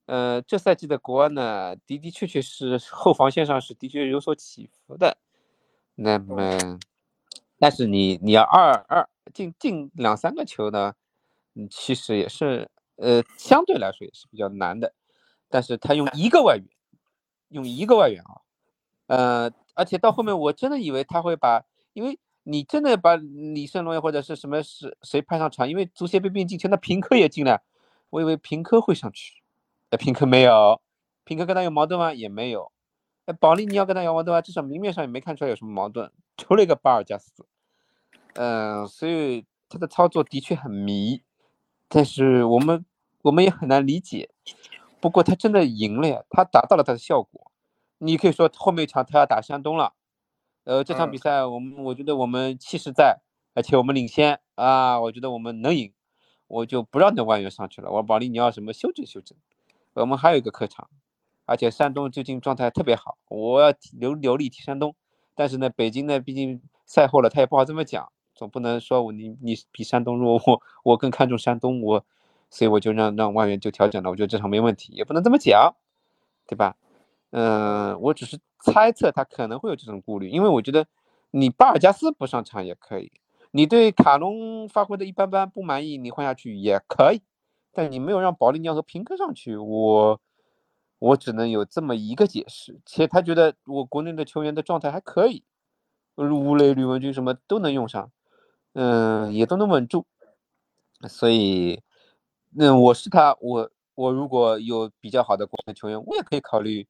[0.07, 5.19] 呃，这赛季的国安呢，的的确确是后防线上是的确有所起伏的。
[5.97, 6.79] 那么，
[7.59, 10.95] 但是你你要二二进进两三个球呢，
[11.55, 14.95] 嗯，其实也是呃相对来说也是比较难的。
[15.49, 16.67] 但是他用一个外援，
[17.49, 18.41] 用一个外援啊，
[19.07, 19.53] 呃。
[19.77, 21.65] 而且到后面，我真的以为他会把，
[21.95, 27.61] 因为你真的把李胜龙或者是什么是谁派上场，因为足协杯变进球，那平科也进了，
[28.11, 29.43] 我以为平科会上去，
[29.91, 30.81] 哎，平科没有，
[31.25, 32.15] 平科跟他有矛盾吗？
[32.15, 32.71] 也没有，
[33.27, 34.41] 哎，保利尼奥跟他有矛盾吗？
[34.41, 37.47] 至少明面上也没看出来有什么矛盾，抽了一个巴尔加斯，
[38.35, 41.23] 嗯，所以他的操作的确很迷，
[41.89, 42.85] 但是我们
[43.23, 44.31] 我们也很难理解，
[45.01, 47.51] 不过他真的赢了呀，他达到了他的效果。
[47.99, 49.95] 你可以说后面一场他要打山东了，
[50.65, 53.21] 呃，这场比赛我们我觉得我们气势在，
[53.55, 55.93] 而且我们领先啊，我觉得我们能赢，
[56.49, 59.39] 我就不让那外援上去了，我保利你要什么修正修正。
[59.95, 60.91] 我们还有一个客场，
[61.47, 64.97] 而且山东最近状态特别好，我要留留力踢山东。
[65.35, 72.05] 但是呢，北京呢，毕竟赛后了，他也不好这么讲，总不能说我你你比山东弱，我我更看重山东，我
[72.51, 75.75] 所以我就让让外援就调整了，我觉得这场没问题，也不能这么讲，
[76.47, 76.77] 对吧？
[77.31, 80.87] 嗯，我只是猜测他可能会有这种顾虑，因为我觉得
[81.33, 83.11] 你巴尔加斯不上场也可以，
[83.51, 87.23] 你对卡隆发挥的一般般不满意，你换下去也可以，
[87.73, 90.21] 但你没有让保利尼奥和平科上去，我
[91.05, 92.81] 我只能有这么一个解释。
[92.87, 95.45] 且他觉得我国内的球员的状态还可以，
[96.17, 98.11] 吴磊、吕文君什么都能用上，
[98.73, 100.07] 嗯，也都能稳住，
[101.09, 101.83] 所以，
[102.51, 106.87] 那我是他，我我如果有比较好的国内球员，我也可以考虑。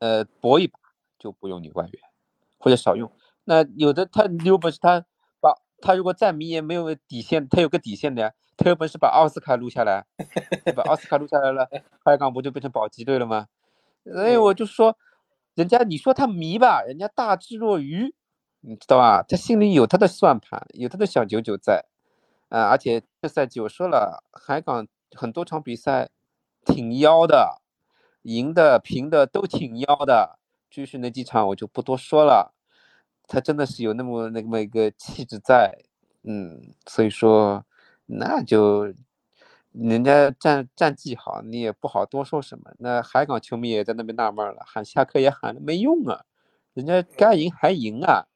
[0.00, 0.78] 呃，搏一把
[1.18, 2.00] 就不用你外援，
[2.56, 3.10] 或者少用。
[3.42, 5.04] 那有的他有本事，他
[5.80, 10.06] 他如果再迷也没有底线，他有个底线的，他有本事把奥斯卡录下来，
[10.74, 11.68] 把奥斯卡录下来了，
[12.04, 13.46] 海港不就变成保级队了吗？
[14.04, 14.96] 所以我就说，
[15.54, 18.14] 人家你说他迷吧，人家大智若愚，
[18.60, 19.22] 你知道吧？
[19.22, 21.84] 他心里有他的算盘，有他的小九九在，
[22.48, 26.08] 啊，而且这赛季我说了，海港很多场比赛
[26.64, 27.60] 挺妖的，
[28.22, 30.38] 赢的、平的都挺妖的，
[30.70, 32.54] 至于那几场我就不多说了。
[33.28, 35.78] 他真的是有那么那么一个气质在，
[36.24, 37.64] 嗯，所以说
[38.06, 38.92] 那就
[39.72, 42.72] 人家战战绩好，你也不好多说什么。
[42.78, 46.24] 那海港球迷也在那边纳闷了，喊下课也喊了没用啊，
[46.72, 48.26] 人家该赢还赢啊，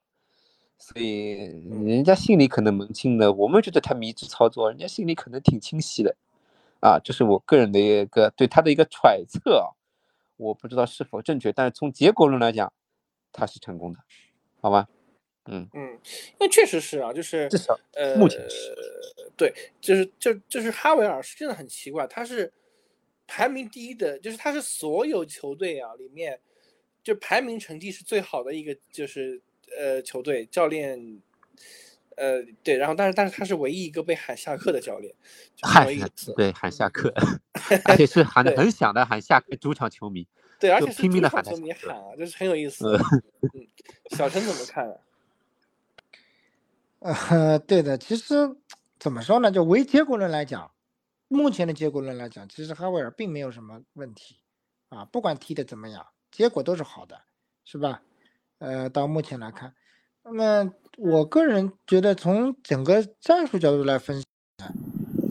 [0.79, 1.39] 所以
[1.87, 6.15] 人家心里可能门清的，我们觉得他迷之操作，人家心里可能挺清晰的，
[6.81, 9.73] 啊，这是我个人的一个对他的一个揣测，
[10.37, 12.71] 我不知道是否正确，但是从结果论来讲，
[13.33, 14.01] 他是成功的。
[14.63, 14.89] 好吧，
[15.47, 15.69] 嗯。
[15.75, 15.99] 嗯，
[16.39, 18.73] 那确实是啊，就是至少呃，目前是。
[19.37, 22.53] 对，就是就就是哈维尔是真的很奇怪，他是
[23.27, 26.39] 排名第一的，就是他是所有球队啊里面
[27.03, 29.43] 就排名成绩是最好的一个，就是
[29.77, 31.21] 呃球队教练，
[32.17, 35.13] 呃对，然后但是但是他是唯一一个被喊下课的教练，
[35.63, 37.13] 喊唯一一次，对喊下课，
[37.87, 40.29] 而且是喊的很响的喊下课，主场球迷
[40.63, 42.87] 对，而就且是拼命的喊他主场球迷喊啊，就是很有意思。
[42.87, 42.99] 呃
[43.53, 43.67] 嗯，
[44.17, 44.97] 小陈怎么看啊？
[47.31, 48.35] 呃，对的，其实
[49.01, 49.51] 怎么说呢？
[49.51, 50.71] 就唯结果论来讲，
[51.27, 54.37] 目前的结果论来讲，其实哈维尔并没有什么问题
[54.89, 57.21] 啊，不管踢的怎么样，结果都是好的，
[57.65, 58.01] 是吧？
[58.59, 59.75] 呃，到目前来看，
[60.23, 64.27] 那么我个人觉得从整个战术角度来分析
[64.59, 64.73] 呢，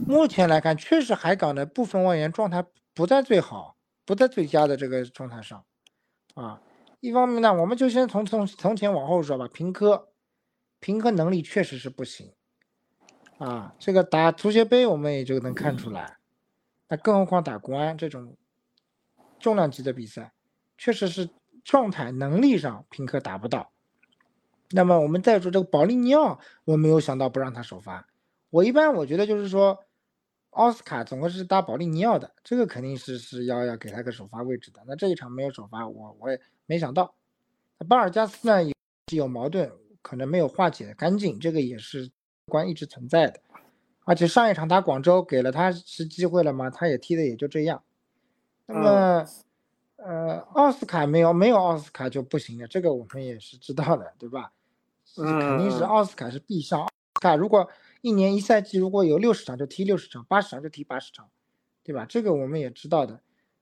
[0.06, 3.78] 目前来看，确实海港的部分外援状态不在最好、
[4.12, 5.64] 不在最佳的这个状态上
[6.34, 6.62] 啊。
[7.00, 10.10] 一方面呢，我们就先从从从前往后说吧，平科。
[10.84, 12.34] 平衡能力确实是不行，
[13.38, 16.18] 啊，这个打足协杯我们也就能看出来，
[16.90, 18.36] 那更何况打国安这种
[19.40, 20.34] 重量级的比赛，
[20.80, 21.30] 确实是
[21.64, 23.72] 状态能力上平科达不到。
[24.72, 28.08] 那么我们再说这个保利尼奥，我没有想到不让他首发。
[28.50, 29.86] 我一般我觉得就是说，
[30.52, 34.82] 奥斯卡总归是打保利尼奥的，这个肯定是是要要给他个首发位置的。
[34.88, 37.14] 那这一场没有首发，我我也没想到。
[37.78, 38.74] 那巴尔加斯呢也
[39.10, 39.72] 是有矛盾。
[40.04, 42.10] 可能没有化解干净，这个也是
[42.48, 43.40] 关一直存在的。
[44.04, 46.72] 而且上一场打广州给了他是机会了吗？
[46.72, 47.84] 他也踢的也就这样。
[48.66, 49.28] 那么，
[49.98, 54.52] 呃，奥斯卡没有没有奥斯卡就不行了，这个我们也是知道的，对吧？
[55.16, 56.82] 肯定是奥斯卡是必上。
[56.82, 57.70] 奥斯卡如果
[58.02, 61.30] 一年一赛季如果有六十场就踢六十场，八十场就踢八十场，
[61.84, 62.06] 对吧？
[62.10, 63.22] 这个我们也知道的。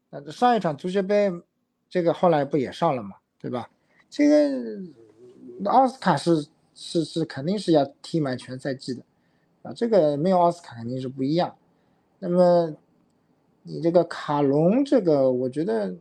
[0.10, 1.32] 那上一场足协杯，
[1.89, 3.69] 这个后来不也上了嘛，对吧？
[4.10, 4.82] 这个。
[5.65, 9.04] 奥斯卡是是是肯定是要踢满全赛季的，
[9.62, 11.54] 啊，这个没有奥斯卡肯定是不一样。
[12.19, 12.73] 那么
[13.63, 15.93] 你这个卡隆这个，我觉得，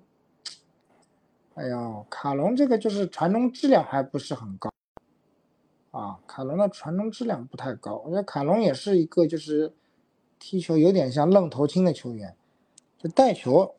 [1.55, 4.73] 哎呀，卡隆这个就是传中质量还不是很高，
[5.91, 8.03] 啊，卡隆的传中质量不太高。
[8.05, 9.75] 我觉得卡隆也是一个就是
[10.39, 12.37] 踢球有点像愣头青的球员，
[12.99, 13.75] 就带球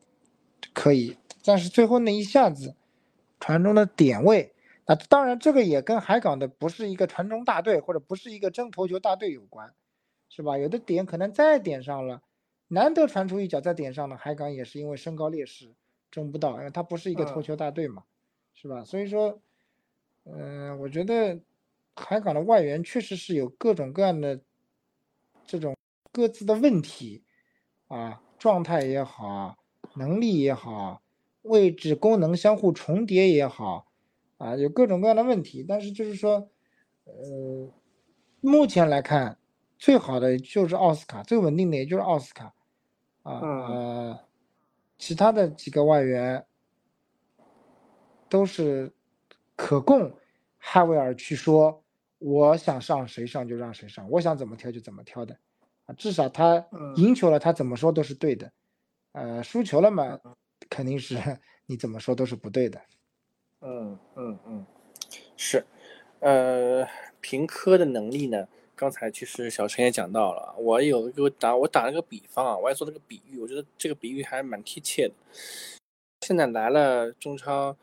[0.74, 2.76] 可以，但是最后那一下子
[3.40, 4.54] 传中的点位。
[4.86, 9.72] 啊，当然，这个也跟海港的不是一个传中大队，或者不是一个争头球大队有关，
[10.30, 10.58] 是吧？
[10.58, 12.24] 有的点可能再点上了，
[12.70, 15.76] 难得传出一脚再点上了，海港也是因为身高劣势
[16.10, 18.02] 争不到，因为他不是一个头球大队嘛，
[18.56, 18.84] 是吧？
[18.84, 19.40] 所以说，
[20.26, 21.40] 嗯，我觉得
[22.00, 24.42] 海港的外援确实是有各种各样的
[25.46, 25.76] 这种
[26.12, 27.24] 各自的问题
[27.88, 29.58] 啊，状态也好，
[29.96, 31.02] 能力也好，
[31.42, 33.88] 位置功能相互重叠也好。
[34.38, 36.50] 啊，有各种各样的问题，但是就是说，
[37.04, 37.70] 呃，
[38.40, 39.38] 目前来看，
[39.78, 42.54] 最好的就是奥斯卡，最稳定的也就是奥斯卡，
[43.24, 44.20] 啊，呃，
[44.98, 46.46] 其他的几个外援
[48.30, 48.94] 都是
[49.58, 50.10] 可供
[50.58, 51.84] 哈维尔去说，
[52.20, 55.36] 我想上谁上就让谁上，我想怎么挑就怎么挑的，
[55.86, 56.64] 啊，至少他
[56.96, 58.52] 赢球了，他怎么说都是对的，
[59.14, 60.20] 呃，输球了嘛，
[60.70, 61.18] 肯定是
[61.66, 62.82] 你怎么说都是不对的。
[63.62, 64.66] 嗯嗯嗯，
[65.36, 65.66] 是，
[66.20, 66.88] 呃，
[67.20, 68.48] 平科的能力呢？
[68.76, 75.14] 刚才其实小陈也讲到了，我有一个打，我打了个比方啊，我还做了个比喻，我觉得这个比喻还蛮贴切的。
[76.26, 77.76] 现在来了中超，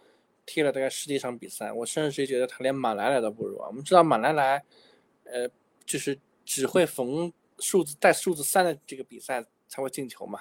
[0.46, 3.66] 踢了大概十几场比赛，我甚至觉得他连马莱莱都不如啊。
[3.68, 4.64] 我们知道马莱莱，
[5.24, 5.46] 呃，
[5.84, 10.40] 就是只会逢数字带数字三的这个比赛才会进球嘛，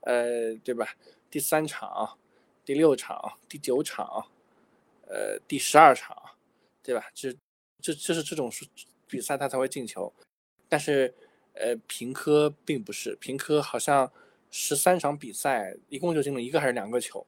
[0.00, 0.94] 呃，对吧？
[1.28, 2.16] 第三场、
[2.64, 4.26] 第六场、第九场。
[5.12, 6.16] 呃，第十二场，
[6.84, 7.04] 对吧？
[7.12, 7.32] 这
[7.80, 8.64] 这就是这种数
[9.08, 10.12] 比赛他才会进球，
[10.68, 11.12] 但是
[11.54, 14.08] 呃平科并不是，平科好像
[14.52, 17.26] 十三场比赛一共就进了一个还是两个球，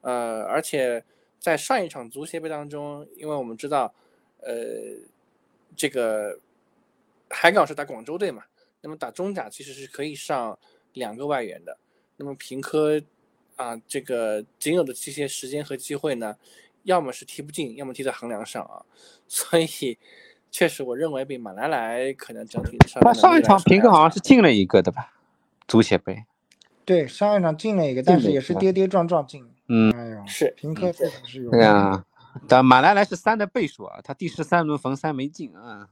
[0.00, 1.04] 呃，而且
[1.42, 3.92] 在上一场足协杯当中，因为我们知道，
[4.38, 4.54] 呃，
[5.74, 6.38] 这个
[7.28, 8.44] 海港是打广州队嘛，
[8.80, 10.56] 那么打中甲其实是可以上
[10.92, 11.76] 两个外援的，
[12.16, 13.02] 那么平科
[13.56, 16.36] 啊，这个仅有的这些时间和机会呢，
[16.84, 18.86] 要么是踢不进，要么踢在横梁上啊，
[19.26, 19.98] 所以
[20.48, 25.12] 确实我认为比马来莱可能整体上那上一场平科好像是进了一个的吧，
[25.66, 26.24] 足协杯。
[26.84, 29.44] 对，上一场进了一个，但是也是跌跌撞撞进。
[29.74, 31.50] 嗯，哎呦，是平科确实是有。
[31.50, 32.04] 对啊，
[32.46, 35.88] 但马来莱是三的倍数啊，他第十三轮逢三没进啊。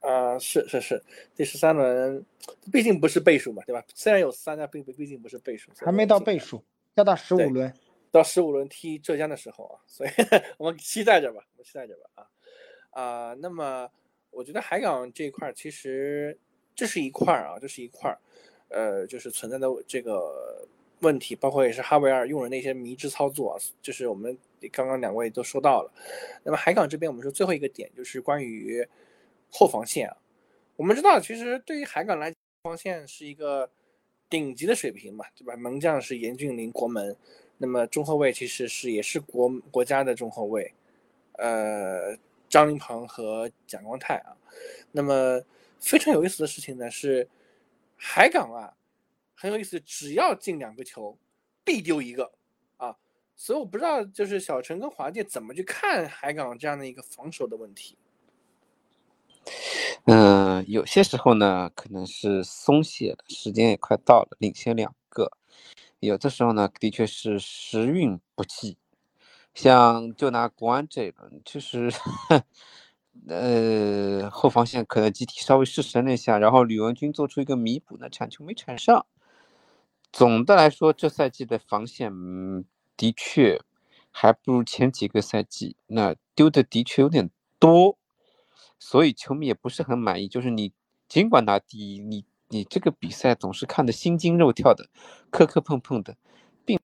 [0.00, 1.00] 啊， 是是是，
[1.36, 2.24] 第十三轮
[2.72, 3.80] 毕竟不是倍数嘛，对吧？
[3.94, 6.64] 虽然有三，但并不毕竟不是倍数，还没到倍数，
[6.96, 7.72] 要到十五轮。
[8.10, 10.10] 到十五轮踢浙江的时候啊，所以
[10.58, 13.00] 我们期待着吧，我们期待着吧啊
[13.30, 13.88] 啊，那么
[14.32, 16.36] 我觉得海港这一块其实
[16.74, 18.12] 这是一块啊，这是一块。
[18.72, 20.64] 呃，就是存在的这个
[21.00, 24.36] 问题，包括也是哈维尔用人的一些迷之操作，就是我们
[24.72, 25.92] 刚刚两位都说到了。
[26.42, 28.86] 那么海港这边，我们说最后一个点就是关于
[29.50, 30.16] 后防线啊。
[30.76, 33.70] 我们知道，其实对于海港来讲，防线是一个
[34.28, 35.56] 顶级的水平嘛，对吧？
[35.56, 37.16] 门将是严俊凌国门，
[37.58, 40.72] 那么中后卫其实是也是国国家的中后卫，
[41.32, 42.16] 呃，
[42.48, 44.36] 张琳芃和蒋光太啊。
[44.92, 45.42] 那么
[45.78, 47.28] 非常有意思的事情呢是。
[48.02, 48.72] 海港啊，
[49.40, 51.16] 很有意思，只要进两个球，
[51.64, 52.30] 必丢一个
[52.76, 52.94] 啊，
[53.34, 57.96] 所以我不知道就是小陈跟华界怎么去看海港这样的一个防守的问题。
[60.04, 65.24] 嗯，有些时候呢，可能是松懈了，时间也快到了，领先两个；
[66.00, 68.76] 有的时候呢，的确是时运不济。
[69.54, 71.90] 像就拿国安这一轮，其实。
[73.28, 79.04] 呃，后防线可能集体稍微失神了一下，然后吕文君做出一个弥补，那铲球没铲上。
[80.12, 82.64] 总的来说，这赛季的防线嗯
[82.96, 83.60] 的确
[84.10, 87.96] 还不如前几个赛季，那丢的的确有点多，
[88.78, 90.26] 所以球迷也不是很满意。
[90.26, 90.72] 就是你
[91.08, 94.88] 尽管拿第一，你你这个比赛总是看得心惊肉跳的，
[95.30, 96.16] 磕磕碰碰的，
[96.64, 96.78] 并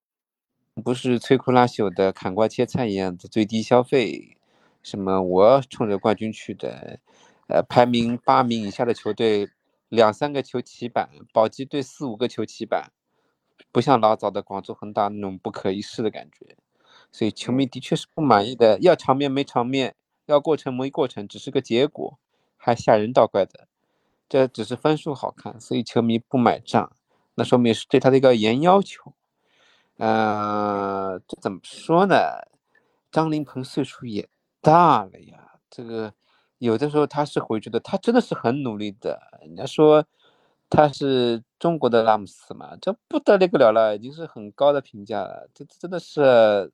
[0.84, 4.36] 不是摧枯拉朽的砍瓜切菜一样的最低消费。
[4.82, 5.20] 什么？
[5.20, 7.00] 我冲着冠军去的，
[7.48, 9.50] 呃，排名八名以下的球队，
[9.88, 12.92] 两三个球起板，保级队四五个球起板，
[13.76, 16.56] 不像老早的广州恒大那种不可一世的感觉，
[17.12, 18.78] 所以球迷的确是不满意的。
[18.80, 22.18] 要场面没场面，要过程没过程，只是个结果，
[22.56, 23.68] 还吓人倒怪的，
[24.30, 26.90] 这只是分数好看，所以球迷不买账，
[27.34, 29.12] 那说明是对他的一个严要求。
[29.98, 32.16] 呃，这怎么说呢？
[33.12, 34.26] 张琳芃岁数也。
[34.62, 36.14] 大了呀，这个
[36.56, 39.20] 有的时候他是回去的他真的是很努力的。
[39.42, 40.02] 人家说
[40.68, 45.48] 他是中国的拉姆斯嘛，这不得那个了了，已经是很高的评价了。
[45.54, 46.70] 这真的是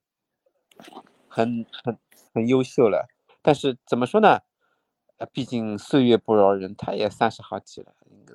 [1.28, 1.98] 很很
[2.35, 3.07] 很优秀了。
[3.42, 4.40] 但是怎么说呢？
[5.18, 7.94] 呃，毕竟岁月不饶人，他也三十好几了，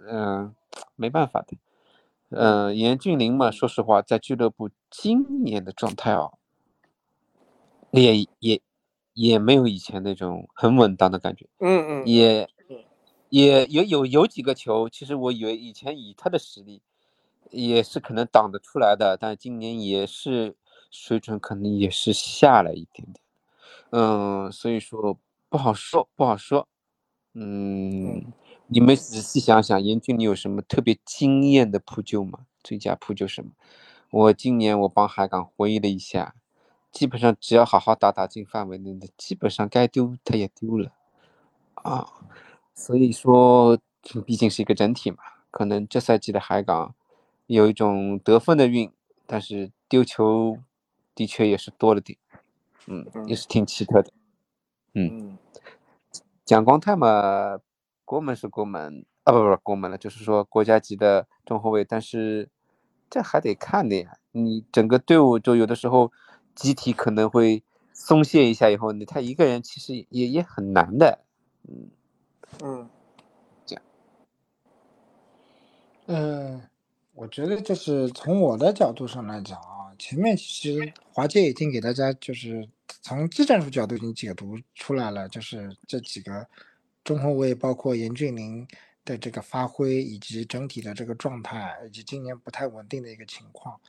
[0.09, 0.55] 嗯，
[0.95, 1.57] 没办法的。
[2.29, 6.37] 嗯，严俊凌嘛，说实话，在俱乐部今年的状态哦，
[7.91, 8.61] 也也。
[9.19, 12.47] 也没有以前那种很稳当的感觉，嗯嗯，也
[13.29, 16.81] 也有有有几个球，其实我以为以前以他的实力，
[17.51, 20.55] 也是可能挡得出来的，但今年也是
[20.89, 23.15] 水准可能也是下来一点点，
[23.91, 25.17] 嗯，所以说
[25.49, 26.67] 不好说不好说，
[27.33, 28.31] 嗯，
[28.67, 32.45] 你们仔细想想，严俊你有什么特别惊艳的扑救吗？
[32.63, 33.51] 最佳扑救什么？
[34.09, 36.35] 我今年我帮海港回忆了一下。
[36.89, 40.91] 基本上只要好好打打进范围内的，基本上该丢他也丢了，
[41.75, 42.07] 啊，
[42.77, 43.77] 所以说
[44.23, 45.17] 毕竟是一个整体嘛，
[45.49, 46.93] 可能这赛季的海港
[47.47, 48.91] 有一种得分的运，
[49.25, 50.59] 但是丢球
[51.15, 52.17] 的确也是多了点，
[52.85, 54.11] 嗯，也是挺奇特的，
[54.93, 55.37] 嗯，
[56.45, 57.59] 蒋光太嘛，
[58.05, 62.49] 国门是国门啊，不不不国门了，就是说国家级的中后卫，但是
[63.09, 66.13] 这还得看的呀，你整个队伍就有的时候。
[66.57, 67.63] 集体可能会
[67.93, 71.19] 松懈一下，以后你，他一个人其实也也很难的，
[71.69, 71.91] 嗯
[72.63, 72.89] 嗯，
[73.65, 73.83] 这样，
[76.07, 76.61] 嗯，
[77.13, 82.67] 我觉得就是从我的角度上来讲啊，前面其实华界已经给大家就是
[83.01, 86.47] 从技战术角度已经解读出来了，就是这几个
[87.03, 88.67] 中后卫，包括严俊凌
[89.05, 93.79] 的这个发挥，以及整体的这个状态，以及今年不太稳定的一个情况，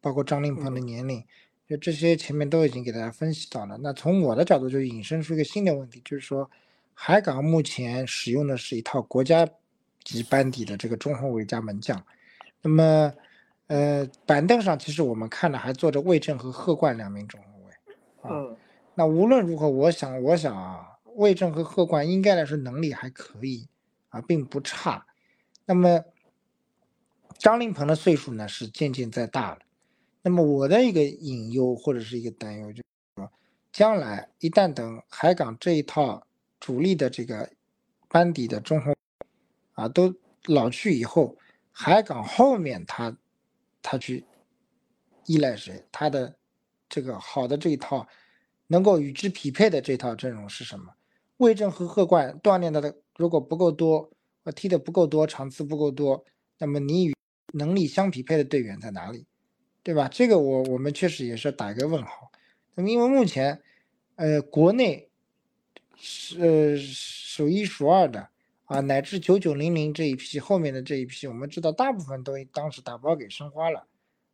[0.00, 1.24] 包括张琳芃的年龄。
[1.68, 3.78] 就这些前面都已经给大家分析到了。
[3.78, 6.50] 那从我的角度就引申出一个新的问题，就是说，
[6.94, 9.48] 海港目前使用的是一套国家
[10.04, 12.00] 级班底的这个中后卫加门将，
[12.60, 13.12] 那么，
[13.66, 17.72] 呃，板凳上其实我们看的还坐着魏正和贺冠两名中后卫，
[18.22, 18.56] 啊，
[18.94, 20.86] 那无论如何，我想，我想啊，
[21.16, 23.68] 魏正和贺冠应该来说能力还可以，
[24.10, 25.04] 啊，并不差，
[25.64, 26.04] 那么，
[27.38, 29.58] 张琳芃的岁数呢是渐渐在大了，
[30.22, 32.84] 那么我的一个隐忧或者是一个担忧就是
[33.16, 33.32] 说，
[33.72, 36.24] 将来一旦等海港这一套。
[36.62, 37.50] 主力的这个
[38.08, 38.94] 班底的中后
[39.72, 41.36] 啊都老去以后，
[41.72, 43.16] 海港后面他
[43.82, 44.24] 他去
[45.26, 45.84] 依赖谁？
[45.90, 46.36] 他的
[46.88, 48.06] 这个好的这一套
[48.68, 50.94] 能够与之匹配的这套阵容是什么？
[51.38, 54.08] 魏征和贺冠锻炼的如果不够多，
[54.44, 56.24] 我踢的不够多，场次不够多，
[56.58, 57.16] 那么你与
[57.54, 59.26] 能力相匹配的队员在哪里？
[59.82, 60.06] 对吧？
[60.06, 62.30] 这个我我们确实也是打一个问号。
[62.76, 63.60] 那么因为目前
[64.14, 65.08] 呃国内。
[66.04, 68.28] 是数一数二的
[68.64, 73.86] 啊，乃至九九零零这一批后面的这一批，我们知道大部分都当时打包给申花了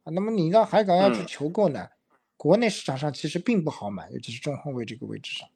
[0.05, 0.11] 啊。
[0.13, 1.87] 那么你让海港要去求购呢，
[2.39, 5.47] 国内市场上其实并不好买，尤其是中后卫这个位置上，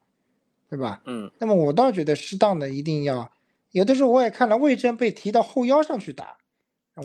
[0.68, 1.00] 对吧？
[1.06, 1.32] 嗯。
[1.38, 3.32] 那么我倒觉得适当的一定要，
[3.70, 6.36] 有的时候我也看了魏征被提到后腰上去打，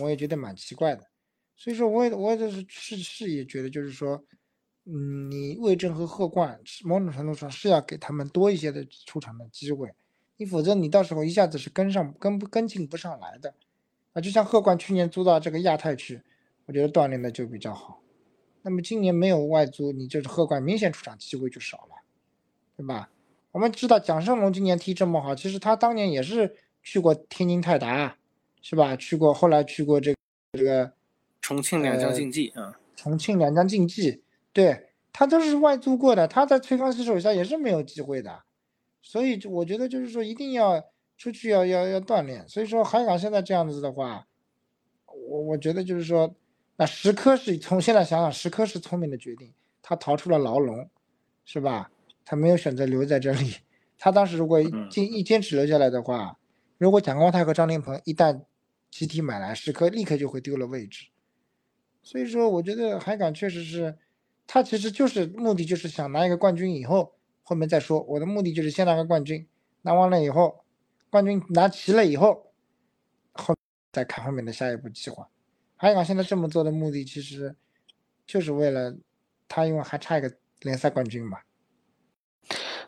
[0.01, 1.08] 我也觉得蛮奇怪的。
[1.55, 4.22] 所以说，我也我就是是是也觉得就是说。
[4.90, 9.92] 嗯，你魏征和贺冠某种程度上是要给他们多一些的出场的机会，
[10.38, 13.54] 你否则你到时候一下子是跟上跟不跟进不上来的，
[14.14, 16.22] 啊，就像贺冠去年租到这个亚太区，
[16.66, 18.02] 我觉得锻炼的就比较好，
[18.62, 22.02] 那么今年没有外租，你就是贺冠明显出场机会就少了，
[22.78, 23.10] 对吧？
[23.52, 28.16] 我们知道蒋胜龙今年踢这么好，其实他当年也是去过天津泰达，
[28.62, 28.96] 是吧？
[28.96, 30.18] 去过后来去过这个
[30.54, 30.94] 这个
[31.42, 34.22] 重庆两江竞技啊，重庆两江竞技。
[34.58, 38.41] 对他都是外租过的，他在崔康熙手下也是没有机会的，
[39.03, 40.84] 所以我觉得就是说一定要
[41.16, 42.49] 出去要要要锻炼。
[42.49, 44.26] 所以说海港现在这样子的话，
[45.05, 46.34] 我我觉得就是说，
[46.76, 49.53] 那石科是从现在想想，石科是聪明的决定，
[49.84, 50.89] 他逃出了牢笼，
[51.45, 51.91] 是吧？
[52.26, 53.58] 他没有选择留在这里。
[53.99, 56.36] 他当时如果坚一坚持留下来的话，
[56.80, 58.41] 如果蒋光太和张琳芃一旦
[58.89, 61.05] 集体买来，石科立刻就会丢了位置。
[62.01, 63.95] 所以说，我觉得海港确实是。
[64.48, 68.00] 他其实就是目的，就是想拿一个冠军，以后后面再说。
[68.04, 69.45] 我的目的就是先拿个冠军，
[69.82, 70.64] 拿完了以后，
[71.10, 72.52] 冠军拿齐了以后，
[73.34, 73.54] 后
[73.91, 75.28] 再看后面的下一步计划。
[75.76, 77.56] 海港现在这么做的目的，其实
[78.26, 78.95] 就是为了
[79.48, 81.39] 他，因为还差一个联赛冠军嘛。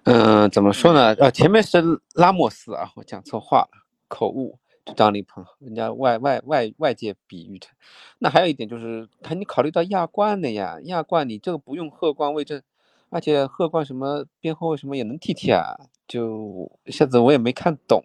[0.03, 1.13] 嗯，怎么说呢？
[1.15, 1.83] 呃，前面是
[2.13, 3.69] 拉莫斯啊，我讲错话了，
[4.07, 4.57] 口误。
[4.95, 7.67] 张立鹏，人家外外外外界比喻的，
[8.19, 12.61] 那还有一点就是，他你考虑到亚冠的呀，亚冠你这个不用贺冠魏征，
[13.09, 15.75] 而且贺冠什么边后卫什么也能踢踢啊，
[16.07, 18.03] 就一下子我也没看懂，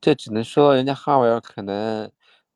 [0.00, 2.10] 这只能说人家哈维尔可能，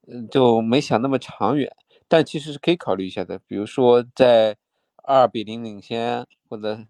[0.07, 1.75] 嗯，就没想那么长远，
[2.09, 4.57] 但其实是可以考虑一下的，比如说在
[4.97, 6.85] 二比零领先或者，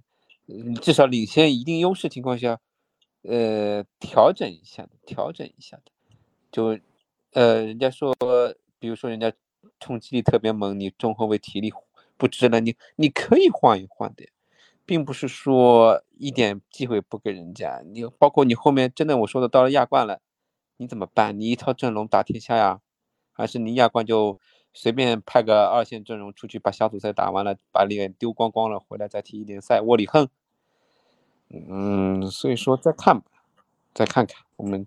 [0.49, 2.59] 嗯，至少领先一定优势情况下。
[3.27, 5.93] 呃，调整一下的，调整一下的，
[6.53, 6.79] 就，
[7.33, 8.15] 呃，人家说，
[8.79, 9.33] 比如说人家
[9.81, 11.73] 冲击力特别猛，你中后卫体力
[12.19, 14.29] 不支了，你你可以换一换的，
[14.85, 17.83] 并不是说一点机会不给人家。
[17.87, 20.21] 你包括你后面真的我说的到了亚冠了，
[20.77, 21.41] 你怎么办？
[21.41, 22.81] 你一套阵容打天下呀？
[23.33, 24.39] 还是你亚冠就
[24.75, 30.29] 随便派个二线阵容出去把小组赛打完了，把脸丢光光了，回来再踢一联赛窝里横？
[31.51, 33.27] 嗯，所以说再看吧，
[33.95, 34.87] 再看看，我们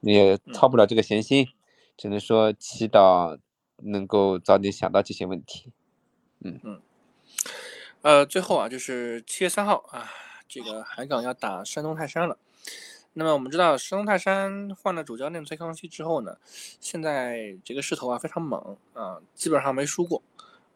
[0.00, 1.46] 也操不了这个闲心，
[1.98, 3.38] 只能说祈祷
[3.78, 5.70] 能够早点想到这些问题。
[6.40, 6.80] 嗯嗯，
[8.00, 10.08] 呃，最后啊，就是七月三号啊，
[10.48, 12.38] 这个海港要打山东泰山了。
[13.12, 16.38] 那么我们知道，山东泰山换了主教练崔康熙之后呢，
[16.80, 20.22] 现在这个势头啊非常猛啊，基本上没输过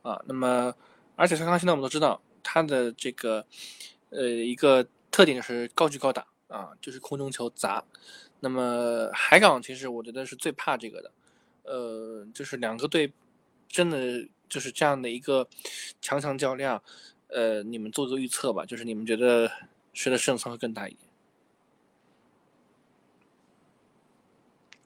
[0.03, 0.21] 啊。
[0.27, 0.75] 那么
[1.17, 3.47] 而且崔康熙呢，我们都知道他的这个
[4.11, 4.87] 呃一个。
[5.13, 7.85] 特点就是高举高打啊，就是空中球砸。
[8.41, 11.13] 那么海港其实我觉得是最怕这个的，
[11.63, 13.13] 呃，就是两个队
[13.69, 15.49] 真的就是这样的一个
[16.01, 16.83] 强强较量，
[17.29, 19.49] 呃，你们做个预测吧，就是你们觉得
[19.93, 21.09] 谁的胜算会更大一点？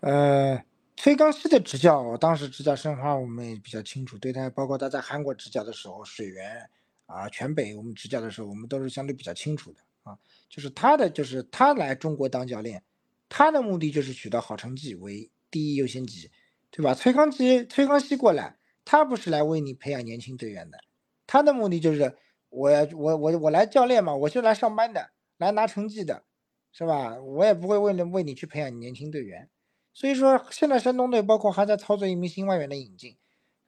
[0.01, 0.62] 呃，
[0.97, 6.68] 崔康熙的执教，我当时执教申花我们也比较清楚，对他包括他在韩国执教的时候，水源
[7.07, 9.81] 啊，全北我们执教的时候，我们都是相对比较清楚的。
[10.07, 10.16] 啊，
[10.48, 12.82] 就是他的，就是他来中国当教练，
[13.28, 16.30] 他的目的就是取得好成绩为第一优先级，
[16.70, 16.94] 对吧？
[16.94, 20.78] 崔康熙、崔康熙过来，他不是来为你培养年轻队员的，
[21.26, 22.16] 他的目的就是
[22.50, 26.22] 我我我我来教练嘛，我是来上班的，来拿成绩的，
[26.70, 27.16] 是吧？
[27.20, 29.50] 我也不会为了为你去培养年轻队员。
[29.92, 33.16] 所以说，现在山东队包括还在操作一名新外援的引进，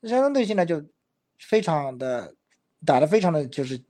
[0.03, 0.85] 山东队现在就
[1.39, 2.35] 非常的
[2.85, 3.83] 打的非常的就是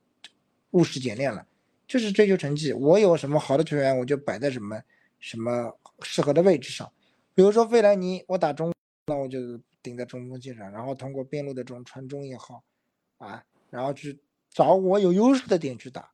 [0.71, 1.45] 务实简练了，
[1.89, 2.71] 就是追求成绩。
[2.71, 4.79] 我有什么好的球员，我就摆在什么
[5.19, 6.89] 什么适合的位置上。
[7.33, 8.71] 比如说费莱尼，我打中，
[9.07, 12.63] 那我就顶在中锋线上，然后通过边路的这种传中也好，
[13.17, 14.19] 啊，然后去
[14.51, 16.11] 找我有优势的点去打。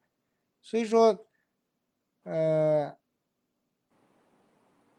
[0.62, 1.28] 所以说，
[2.24, 2.96] 呃，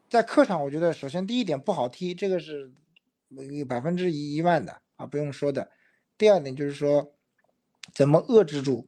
[0.07, 2.71] 在客场，我觉得首先第一点不好踢，这个是
[3.67, 5.71] 百分之一一万的啊，不用说的。
[6.19, 7.11] 第二点就是说，
[7.95, 8.87] 怎么遏制住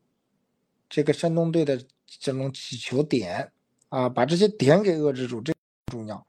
[0.89, 3.51] 这个山东队的这种起球点
[3.89, 5.53] 啊，把这些点给遏制住，这
[5.85, 6.25] 重要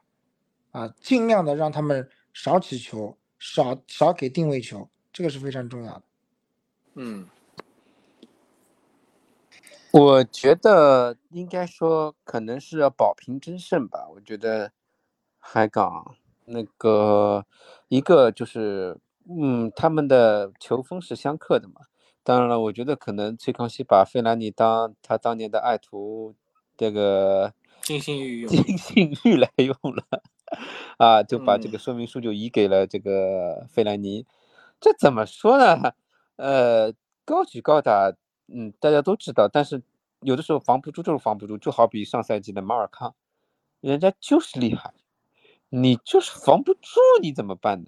[0.72, 6.02] 啊，尽量的让他们少起球，少少给定位球，这个是非常重要的。
[6.94, 7.26] 嗯。
[9.92, 14.08] 我觉得应该说可能是要保平争胜吧。
[14.14, 14.70] 我觉得
[15.40, 17.44] 海港那个
[17.88, 21.80] 一个就是，嗯，他们的球风是相克的嘛。
[22.22, 26.34] 当然了，我觉得可能崔康熙把费兰尼当他当年的爱徒，
[26.76, 27.52] 这个
[27.82, 30.22] 金星玉用，金星玉来用了，
[30.98, 34.26] 啊，就把这个说明书就移给了这个费兰尼。
[34.80, 35.92] 这怎么说呢？
[36.36, 36.92] 呃，
[37.24, 38.12] 高举高打。
[38.52, 39.80] 嗯，大家都知道，但是
[40.22, 43.14] 有的时候防不住就是防不住，就好比上赛季的马尔康，
[43.80, 44.92] 人家就是厉害，
[45.68, 47.86] 你就是防不住，你怎么办呢？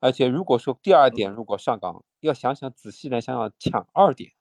[0.00, 4.32] 而且如果说第二点，如果上岗要想想仔细的想想抢二点，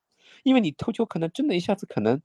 [0.43, 2.21] 因为你头球可能真的一下子可能，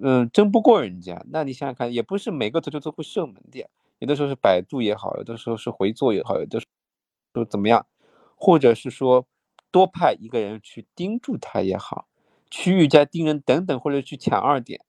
[0.00, 6.66] 嗯，争不过人家，那你想想看，也不是每个头球都会射门的，有的时候是摆渡也好，有的时候是回做也好，有的时
[7.34, 7.86] 候怎么样，
[8.36, 9.26] 或者是说
[9.70, 12.06] 多派一个人去盯住他也好。
[12.50, 14.84] 区域加盯人等等，或者去抢二点，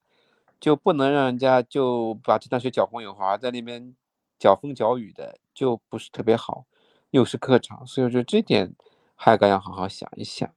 [0.60, 3.96] 就不能让人家就把这场球搅浑有花，在那边
[4.38, 6.66] 搅风搅雨的，就不是特别好。
[7.14, 8.76] 又是客场，所以我觉得这点
[9.16, 10.50] 还该要好好想一想。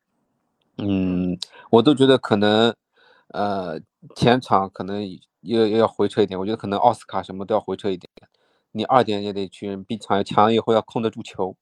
[0.78, 1.38] 嗯，
[1.70, 2.74] 我都觉得可能，
[3.28, 3.80] 呃，
[4.14, 5.02] 前场可能
[5.42, 8.10] 要要回撤一点，我觉得可能奥斯卡什么都要回撤一点。
[8.72, 11.56] 你二点也得去逼抢，抢以后要控得住球。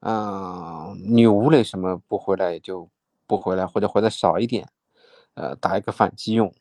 [0.00, 2.88] 嗯，你吴磊什么不回来也就。
[3.30, 4.68] 不回来或者回来少一点，
[5.34, 6.52] 呃，打一个反击用，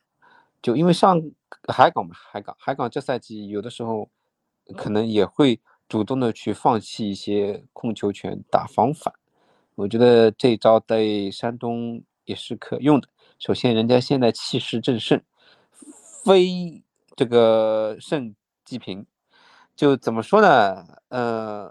[0.61, 1.19] 就因为上
[1.67, 4.07] 海港嘛，海港海港这赛季有的时候
[4.77, 9.13] 可能也会主动的去放弃一些控球权打防反，
[9.75, 13.09] 我觉得这一招对山东也是可用的。
[13.39, 15.21] 首先，人家现在气势正盛，
[16.23, 16.81] 非
[17.15, 19.05] 这个胜即平，
[19.75, 20.85] 就怎么说呢？
[21.09, 21.69] 呃，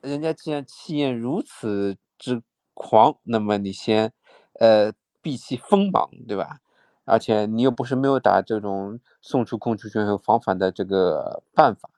[0.00, 2.42] 人家既然气焰如此之
[2.74, 4.12] 狂，那么你先。
[4.58, 4.92] 呃，
[5.22, 6.58] 避其锋芒，对吧？
[7.06, 11.88] 而且你又不是没有打这种送出控球权和防反的这个办法，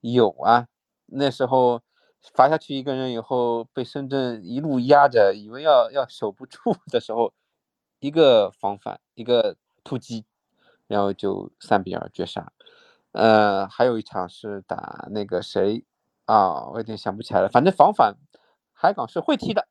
[0.00, 0.68] 有啊。
[1.08, 1.82] 那时候
[2.34, 7.32] 罚下去一个人以后，被深圳一路压着，以为要要守不住的时候，
[8.00, 10.24] 一个防反，一个突击，
[10.86, 12.52] 然后就三比二绝杀。
[13.12, 15.84] 呃，还有一场是打那个谁
[16.26, 17.48] 啊，我有点想不起来了。
[17.48, 18.14] 反正防反，
[18.72, 19.68] 海港是会踢的。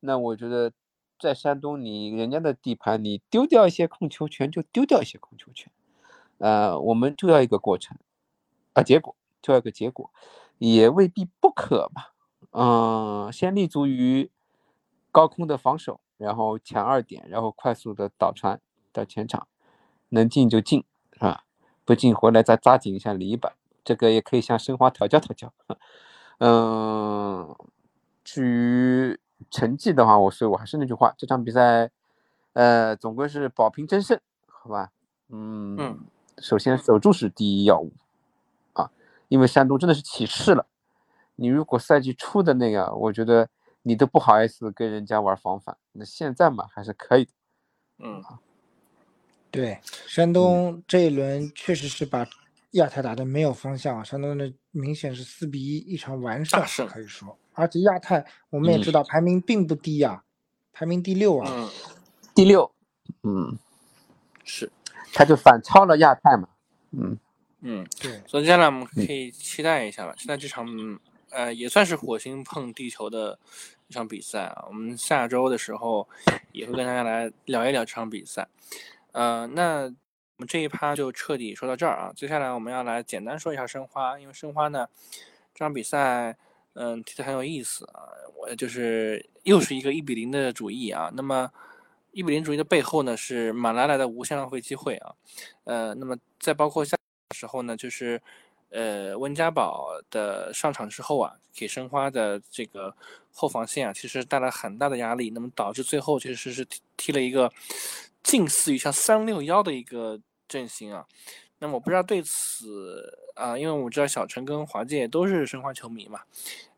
[0.00, 0.72] 那我觉得。
[1.20, 5.70] 在山东，你人家的地盘，你丢掉一些控球权就丢掉一些控球权，
[6.38, 7.96] 呃，我们就要一个过程，
[8.72, 10.10] 啊，结果就要一个结果，
[10.70, 12.12] 也未必不可吧，
[12.52, 14.30] 嗯，先立足于
[15.10, 18.60] 高空的防守，然后抢二点，然后快速的倒传
[18.92, 19.46] 到前场，
[20.10, 20.84] 能进就进，
[21.14, 21.44] 是吧？
[21.84, 23.50] 不进回来再扎紧一下篱笆，
[23.84, 25.52] 这个也可以向申花讨教讨教，
[26.38, 27.56] 嗯，
[28.24, 29.18] 至于。
[29.50, 31.90] 成绩的话，我所以我还是那句话，这场比赛，
[32.52, 34.92] 呃，总归是保平争胜，好吧？
[35.30, 35.98] 嗯嗯，
[36.38, 38.11] 首先守住是第一要务啊，
[39.32, 40.66] 因为山东真的是起势了。
[41.36, 43.48] 你如果赛季初的那个，我觉得
[43.80, 47.30] 你都不好意思跟人家玩防反，那现在嘛还是可以的。
[48.00, 48.22] 嗯，
[49.50, 52.28] 对，山东这一轮确实是把
[52.72, 57.34] 亚太打的没有方向，山东的明显是四比一一场完胜，可以说。
[57.54, 60.22] 而且亚太我们也知道排名并不低呀，
[60.74, 61.70] 排名第六啊，
[62.34, 62.70] 第六，
[63.22, 63.58] 嗯，
[64.44, 64.70] 是，
[65.14, 66.50] 他就反超了亚太嘛，
[66.90, 67.18] 嗯
[67.62, 70.66] 嗯，对，所以接下来我们可以期待一下吧，期待这场
[71.30, 73.38] 呃也算是火星碰地球的
[73.88, 76.06] 一场比赛啊，我们下周的时候
[76.52, 78.46] 也会跟大家来聊一聊这场比赛，
[79.12, 84.86] 呃，那我们这一趴就彻底说到这儿啊，接下来我们要来简单说一下申花，因为申花呢
[85.54, 86.36] 这场比赛。
[86.74, 88.08] 嗯，踢得很有意思啊！
[88.34, 91.12] 我就是又是一个一比零的主义啊。
[91.12, 91.52] 那么
[92.12, 95.12] 一比零主义的背后呢，是马拉来的无限浪费机会啊。
[95.64, 96.96] 呃，那么再包括下
[97.32, 98.20] 时候呢，就是
[98.70, 102.94] 呃温家宝的上场之后啊，给申花的这个
[103.32, 107.52] 后防线啊，其实带来很大的压力，那么导致最后其实是踢踢了一个
[108.22, 111.06] 近似于像三六幺的一个阵型啊。
[111.58, 116.20] 那么我不知道对此啊，因为我知道小陈跟华健都是申花球迷嘛，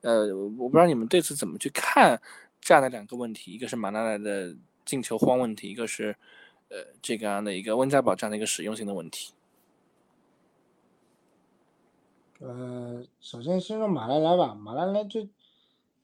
[0.02, 2.20] 呃，我不知道你们对此怎么去看
[2.60, 6.14] 这样的两个问题，一个是马拉莱的进球荒问题，一个是
[6.68, 9.32] 呃这个样的一个温家宝这样的一个实用性的问题。
[12.46, 15.26] 呃，首先先说马拉莱吧，马拉莱就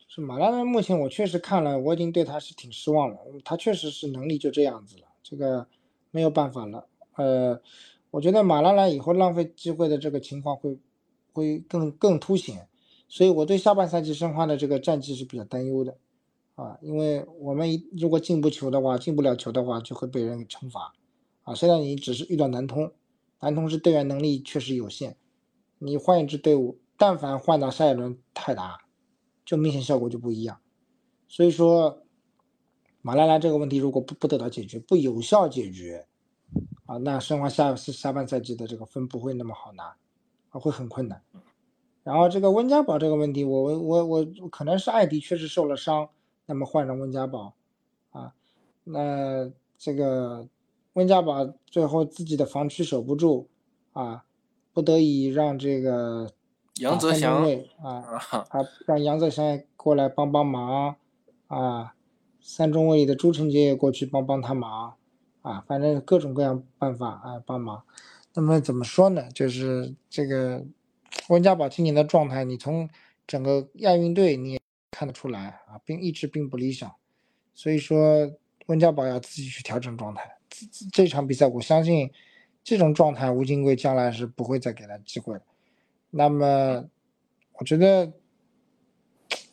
[0.08, 5.66] 是马拉莱，目前我确实看了，我已经对他是挺失望了，他确实是能力就这样子了，这个
[6.10, 6.86] 没有办法了，
[7.16, 7.60] 呃。
[8.12, 10.76] 我觉得马拉莱以后浪费机会的这个情况会
[11.32, 12.66] 会更更凸显，
[13.06, 15.96] 所以我对下半赛季申花的这个战绩是比较担忧的，
[16.56, 20.92] 啊，因为我们如果进不球的话，进不了球的话，就会被人惩罚，
[21.44, 22.90] 啊，现在你只是遇到南通，
[23.38, 25.16] 南通是队员能力确实有限，
[25.80, 28.78] 你换一支队伍，但凡换到下一轮泰达，
[29.44, 30.60] 就明显效果就不一样，
[31.26, 32.02] 所以说
[33.02, 36.06] 马拉拉这个问题如果不不得到解决，不有效解决。
[36.84, 39.96] 啊，那申花下下半赛季的这个分不会那么好拿，
[40.50, 41.22] 啊，会很困难。
[42.02, 46.08] 然后这个温家宝这个问题，我我我我可能是艾迪确实受了伤，
[46.46, 47.54] 那么换成温家宝，
[48.10, 48.34] 啊，
[48.82, 50.48] 那这个
[50.94, 53.48] 温家宝最后自己的防区守不住，
[53.92, 54.24] 啊，
[54.72, 56.32] 不得已让这个
[56.76, 57.42] 杨泽祥
[57.82, 58.02] 啊，
[58.48, 60.96] 他让杨泽祥过来帮帮忙，
[61.48, 61.94] 啊，
[62.40, 64.94] 三中卫的朱晨杰也过去帮帮他忙。
[65.42, 67.82] 啊，反正各种各样办法啊帮忙。
[68.34, 69.26] 那么怎么说呢？
[69.32, 70.62] 就是这个
[71.30, 72.86] 温家宝今年的状态，你从
[73.26, 74.60] 整个亚运队你也
[74.90, 76.92] 看得出来啊，并一直并不理想。
[77.54, 78.30] 所以说
[78.66, 80.36] 温家宝要自己去调整状态。
[80.50, 82.10] 这这场比赛，我相信
[82.62, 85.42] 这种状态，吴金贵将来是不会再给他机会了。
[86.10, 86.88] 那么
[87.54, 88.12] 我觉得，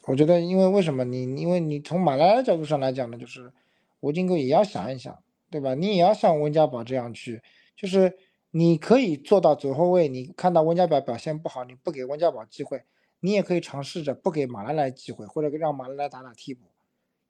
[0.05, 1.24] 我觉得因为为什么你？
[1.39, 3.51] 因为你从马拉的角度上来讲呢，就是
[3.99, 5.18] 吴金贵也要想一想。
[5.49, 5.74] 对吧？
[5.76, 7.41] 你也要像温家宝这样去，
[7.74, 8.18] 就是
[8.51, 10.10] 你可以做到左后卫。
[10.10, 12.84] 你看到温家宝表现不好，你不给温家宝机会，
[13.22, 16.66] 你也可以尝试着不给马拉莱机会，或者让马拉莱打打替补。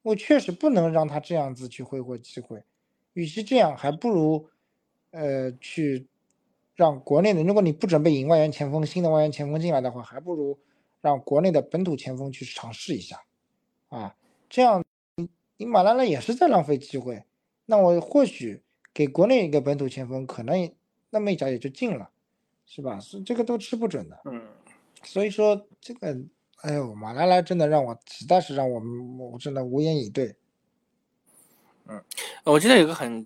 [0.02, 2.64] 我确实不能让他这样子去挥霍机会。
[3.14, 4.50] 与其这样，还不如，
[5.18, 6.06] 呃，去
[6.76, 7.44] 让国内的。
[7.44, 10.60] 如果你不准备引外援前锋，新的外援前锋进来的话，还不如
[11.02, 13.24] 让国内的本土前锋去尝试一下，
[13.90, 14.16] 啊，
[14.48, 14.84] 这样
[15.16, 17.24] 你你马拉拉也是在浪费机会。
[17.66, 18.62] 那我或许
[18.94, 20.72] 给国内一个本土前锋，可能
[21.10, 22.12] 那么一脚也就进了，
[22.68, 23.00] 是吧？
[23.00, 24.20] 是这个都吃不准的。
[24.26, 24.48] 嗯，
[25.04, 26.16] 所以说这个，
[26.62, 30.36] 哎呦，马拉拉真的让我实在是让我们，我真的无言以对。
[31.88, 32.04] 嗯，
[32.44, 33.26] 我记得有个很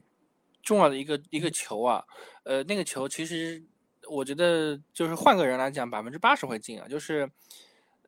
[0.63, 2.03] 重要的一个一个球啊，
[2.43, 3.63] 呃，那个球其实
[4.09, 7.29] 我觉得就是换个人来讲，百分之八十会进啊，就是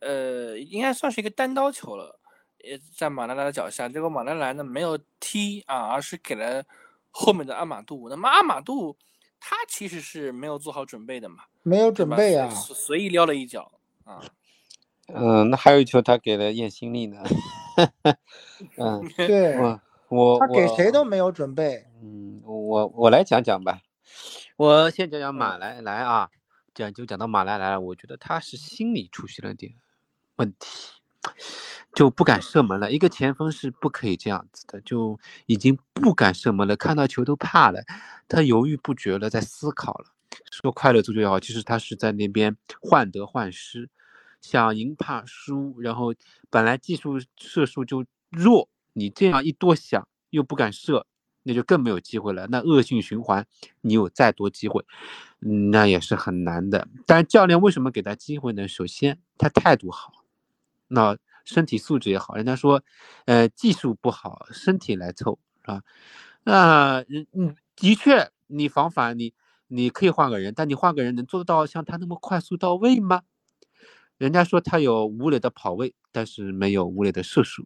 [0.01, 2.19] 呃，应该算是一个单刀球了。
[2.63, 6.63] 也在马拉莱的脚下，结果马拉莱呢没有踢啊，而是给了
[7.11, 8.07] 后面的阿马杜。
[8.07, 8.95] 那么阿马杜
[9.37, 13.69] 他其实是没有做好准备的嘛，没有准备啊，随意撩了一脚
[14.05, 14.23] 啊。
[15.07, 17.21] 嗯，那还有一球他给了叶新力呢。
[18.79, 19.57] 嗯，对，
[20.07, 21.85] 我他给谁都没有准备。
[22.03, 23.81] 嗯，我我来讲讲吧，
[24.57, 26.29] 我先讲讲马来来啊，
[26.73, 29.73] 讲就讲到马来来了，我觉得他是心理出现了点
[30.35, 30.67] 问题。
[31.95, 32.91] 就不敢射门了。
[32.91, 37.81] 一个前锋是不可以这样子的，就已经不敢射门了，看到球都怕了，
[38.27, 40.07] 他犹豫不决了，在思考了。
[40.51, 43.89] 说快乐足球也好，其实他是在那边患得患失，
[44.41, 46.13] 想赢怕输，然后
[46.49, 51.05] 本来技术射术就弱，你这样一多想又不敢射，
[51.43, 52.47] 那就更没有机会了。
[52.47, 53.45] 那恶性循环，
[53.81, 54.83] 你有再多机会，
[55.71, 56.87] 那也是很难的。
[57.05, 58.67] 但是教练为什么给他机会呢？
[58.67, 60.11] 首先他态度好。
[60.87, 62.81] 那身体素质也好，人家说，
[63.25, 65.81] 呃，技术不好，身体来凑，是吧？
[66.43, 69.33] 那人，嗯，的确，你防反，你
[69.67, 73.23] 你可以换个人，但你换个人能做到像他那么快速到位吗？
[74.17, 77.65] 人家说他有吴磊的跑位，但是没有吴磊的射术。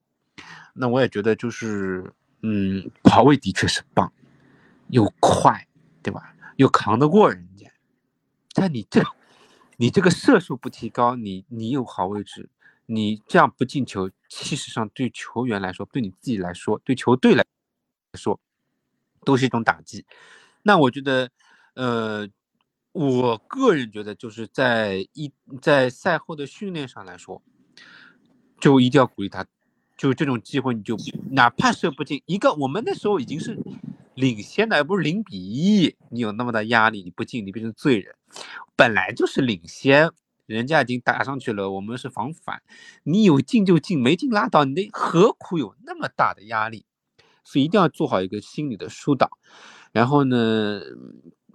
[0.74, 4.12] 那我也觉得就是，嗯，跑位的确是棒，
[4.90, 5.68] 又快，
[6.02, 6.36] 对吧？
[6.58, 7.72] 又扛得过人家。
[8.54, 9.04] 但你这，
[9.78, 12.50] 你这个射术不提高，你你有好位置。
[12.90, 17.46] 你这样不进球，事实上对球员来说，对你自己来说，对球队来
[18.14, 18.40] 说，
[19.26, 20.06] 都是一种打击。
[20.64, 21.30] 那我觉得，
[21.74, 22.26] 呃，
[22.94, 27.44] 我个人觉得，就是在一在赛后的训练上来说，
[28.58, 29.46] 就一定要鼓励他，
[29.98, 30.95] 就这种机会，你就
[31.32, 33.58] 哪怕射不进一个，我们那时候已经是
[34.14, 38.16] 领先的，而不是零比一，你有那么大压力，你不进，你变成罪人。
[38.76, 40.12] 本来就是领先，
[40.45, 42.62] 人家已经打上去了，我们是防反，
[43.04, 46.86] 你有进就进，没进拉倒，你何苦有那么大的压力？
[47.43, 49.30] 所以一定要做好一个心理的疏导，
[49.93, 50.82] 然后呢，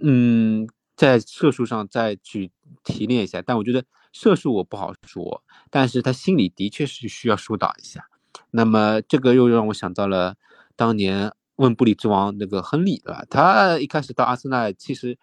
[0.00, 0.66] 嗯，
[0.96, 2.50] 在射术上再去
[2.82, 3.42] 提炼一下。
[3.42, 8.08] 但我觉得射术我不好说，但是他心里的确是需要疏导一下。
[8.52, 10.36] 那么这个又让我想到了
[10.76, 13.24] 当年问布里之王那个亨利，对吧？
[13.28, 15.18] 他一开始到阿森纳其实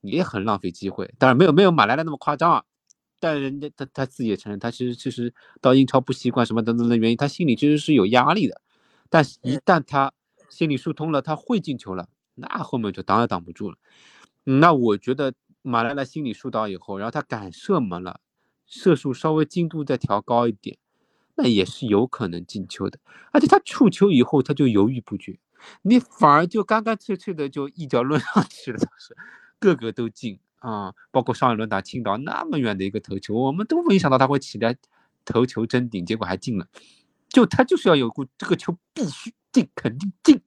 [0.00, 2.64] 也很浪费机会，当然没有没有马莱莱那么夸张啊。
[3.20, 8.60] 但人家他他自己也承认，他其实其实到英超不习惯什么等等的原因，他心里其实是有压力的。
[9.10, 10.12] 但是，一旦他
[10.48, 13.76] 心里疏通了，他会进球了，那后面就挡也挡不住了。
[14.44, 18.20] 那我觉得马莱莱心理疏导以后，然后他敢射门了，
[18.66, 20.78] 射术稍微精度再调高一点。
[21.40, 22.98] 那也是有可能进球的，
[23.30, 25.38] 而且他触球以后他就犹豫不决，
[25.82, 29.16] 你反而就干干脆脆的就一脚抡上去了，是
[29.60, 30.92] 个个都进啊！
[31.12, 34.76] 包括上一轮打青岛那么远的一个头球，我们都没想到他会起来
[35.24, 36.66] 头球争顶，结果还进了。
[37.28, 40.40] 就他就是要有股这个球必须进，肯定进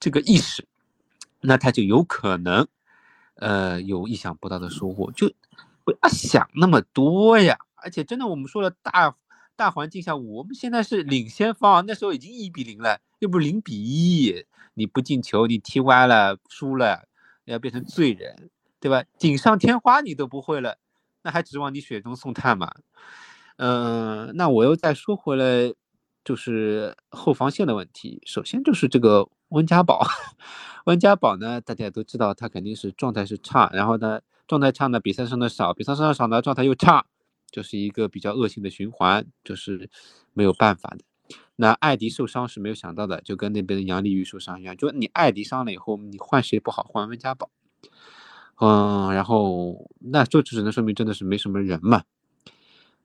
[0.00, 0.66] 这个意识，
[1.42, 2.66] 那他就有可能
[3.34, 5.30] 呃有意想不到的收获，就
[5.84, 7.58] 不要想那么多呀！
[7.74, 9.14] 而且真的我们说了大。
[9.56, 14.44] 大环境下，我们现在是领先方，那时候已经一比零了，又不是零比一。
[14.76, 17.06] 你不进球，你踢歪了，输了，
[17.44, 18.50] 要变成罪人，
[18.80, 19.04] 对吧？
[19.16, 20.78] 锦上添花你都不会了，
[21.22, 22.74] 那还指望你雪中送炭吗？
[23.56, 25.72] 嗯，那我又再说回来，
[26.24, 28.20] 就是后防线的问题。
[28.26, 30.04] 首先就是这个温家宝，
[30.86, 37.06] 温家宝呢，大家都知道他肯定是状态是差，然后呢，状态差呢，比赛上的少，比赛上的少呢，状态又差。
[37.54, 39.88] 就是一个比较恶性的循环，就是
[40.32, 41.04] 没有办法的。
[41.54, 46.82] 那艾迪受伤是没有想到的，就跟那边的杨丽玉受伤一样，就你艾迪伤了以后，你换谁不好？
[46.82, 47.48] 换温家宝。
[48.60, 52.02] 嗯，然后那就只能说明真的是没什么人嘛。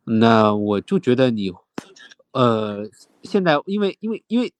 [0.05, 1.51] 那我就觉得你，
[2.31, 2.89] 呃，
[3.21, 4.51] 现在因为因为因为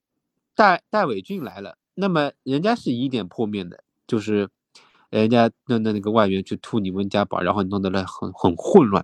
[0.53, 4.49] 戴戴伟俊来了，那么人家是以点破面的，就是
[5.09, 9.03] 人家那那那个外援去突你温家宝，然后弄得了很很混乱。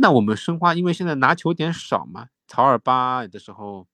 [0.00, 3.86] 那我们申花因为现在拿球点少嘛，曹尔巴有的时候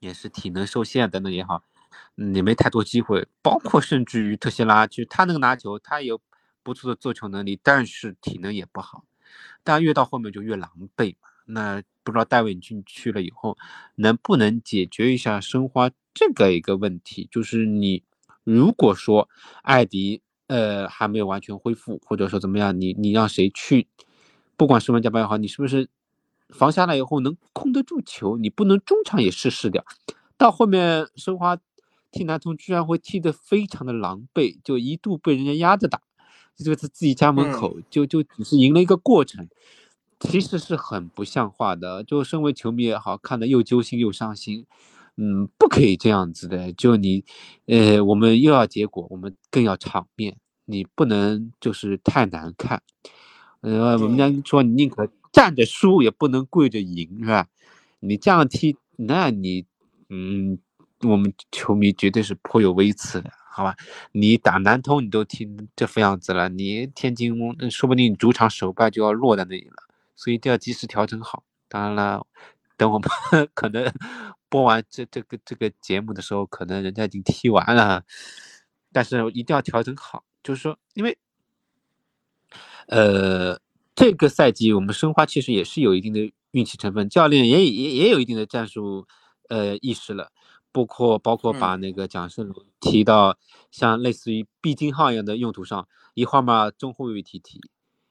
[0.00, 1.62] 也是体能受限等等也好，
[2.16, 3.28] 嗯，也没太多机会。
[3.42, 6.20] 包括甚至于特西拉，其实他那个拿球，他有
[6.62, 9.04] 不错的做球能力，但是体能也不好。
[9.62, 11.28] 但越到后面就越狼狈嘛。
[11.46, 13.58] 那不知道戴伟俊去了以后，
[13.96, 17.28] 能不能解决一下申花这个一个问题？
[17.30, 18.02] 就是你
[18.42, 19.28] 如果说
[19.62, 23.86] 艾迪呃还没有完全恢复，或者说怎么样，你你让谁去？
[24.56, 25.88] 不管是温家宝也好，你是不是
[26.50, 28.36] 防下来以后能控得住球？
[28.36, 29.84] 你不能中场也试试掉。
[30.36, 31.56] 到后面申花
[32.10, 36.00] 踢南通居然会踢得非常的狼狈，就一度被人家压着打，
[36.56, 39.48] 这个是自己家门口就就只是赢了一个过程，
[40.20, 42.04] 其实是很不像话的。
[42.04, 44.66] 就身为球迷也好看得又揪心又伤心，
[45.16, 46.72] 嗯，不可以这样子的。
[46.72, 47.24] 就你，
[47.66, 50.36] 呃，我们又要结果，我们更要场面，
[50.66, 52.82] 你不能就是太难看。
[53.64, 57.46] 呃，我们家说你宁可站着输，也不能跪着赢，是吧？
[58.00, 59.64] 你这样踢，那你，
[60.10, 60.58] 嗯，
[61.00, 63.74] 我们球迷绝对是颇有微词的，好吧？
[64.12, 67.34] 你打南通你都踢这副样子了，你天津
[67.70, 69.76] 说不定主场首败就要落在那里了，
[70.14, 71.42] 所以一定要及时调整好。
[71.66, 72.26] 当然了，
[72.76, 73.08] 等我们
[73.54, 73.90] 可能
[74.50, 78.04] 播完这这个这个节目的时候，可能人家已经踢完了，
[78.92, 81.16] 但是一定要调整好，就是说，因为。
[82.86, 83.58] 呃，
[83.94, 89.06] 这个赛季我们申花其实也是有一定的运气成分，教练也也也有一定的战术
[89.48, 90.30] 呃意识了，
[90.70, 93.38] 包括包括把那个蒋胜龙提到
[93.70, 97.60] 像类似于毕金号一样的用途上，一会儿嘛中后卫踢踢，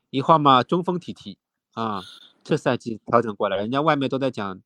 [0.09, 1.37] 一会儿嘛中锋踢踢
[1.73, 2.01] 啊，
[2.43, 4.61] 这赛季调整过来，人家外面都在讲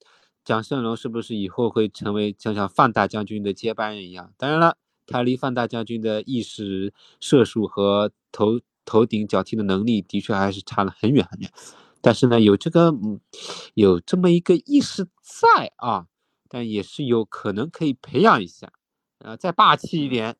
[0.45, 8.61] 蒋胜龙是不是以后会成为像像范大将军的接班人一样，当然了，他离范大将军的意识、射术和投。
[8.87, 11.51] 头顶脚踢的能力的确还是差了很远很远，
[12.01, 13.19] 但是呢，有这个嗯，
[13.73, 16.07] 有这么一个意识在啊，
[16.47, 18.71] 但也是有可能可以培养一下，
[19.19, 20.37] 呃，再霸气一点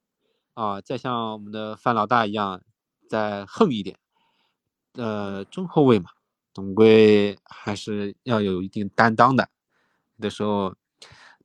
[0.53, 2.61] 啊，再像我们的范老大一样，
[3.09, 3.97] 再横一点，
[4.93, 6.09] 呃，中后卫嘛，
[6.53, 9.49] 总归还是要有一定担当的。
[10.19, 10.73] 的时候，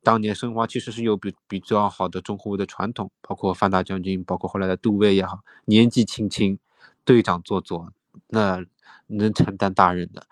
[0.01, 6.57] 当年申花其实是有比比较好的中后卫的传统，包括范大将军，包括后来的杜威也好，年纪轻轻。
[7.05, 7.91] 队长做做，
[8.27, 8.63] 那
[9.07, 10.27] 能承担大任的，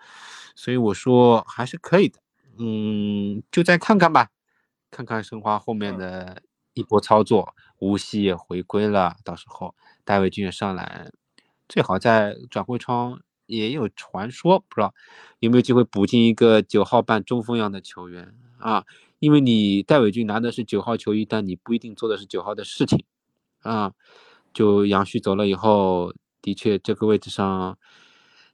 [0.54, 2.18] 所以我说还是可以的，
[2.58, 4.30] 嗯，就再看看吧，
[4.90, 6.42] 看看申花后面的
[6.74, 11.10] 一波操作，无锡也回归了，到时候戴伟军也上来，
[11.68, 14.94] 最好在转会窗也有传说，不知道
[15.40, 18.84] 有没有机会补进一个九号半中锋一样的球员啊？
[19.18, 23.04] 因为你戴伟俊拿的是九号球衣，但你不一定做的是九号的事情
[23.60, 23.92] 啊。
[24.52, 26.12] 就杨旭走了以后，
[26.42, 27.78] 的确这个位置上，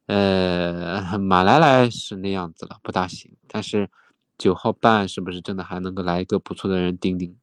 [0.07, 3.34] 呃，马来来是那样子了，不大行。
[3.49, 3.91] 但是
[4.36, 7.36] 九号半是不是真的还能够来一个不错的人顶顶？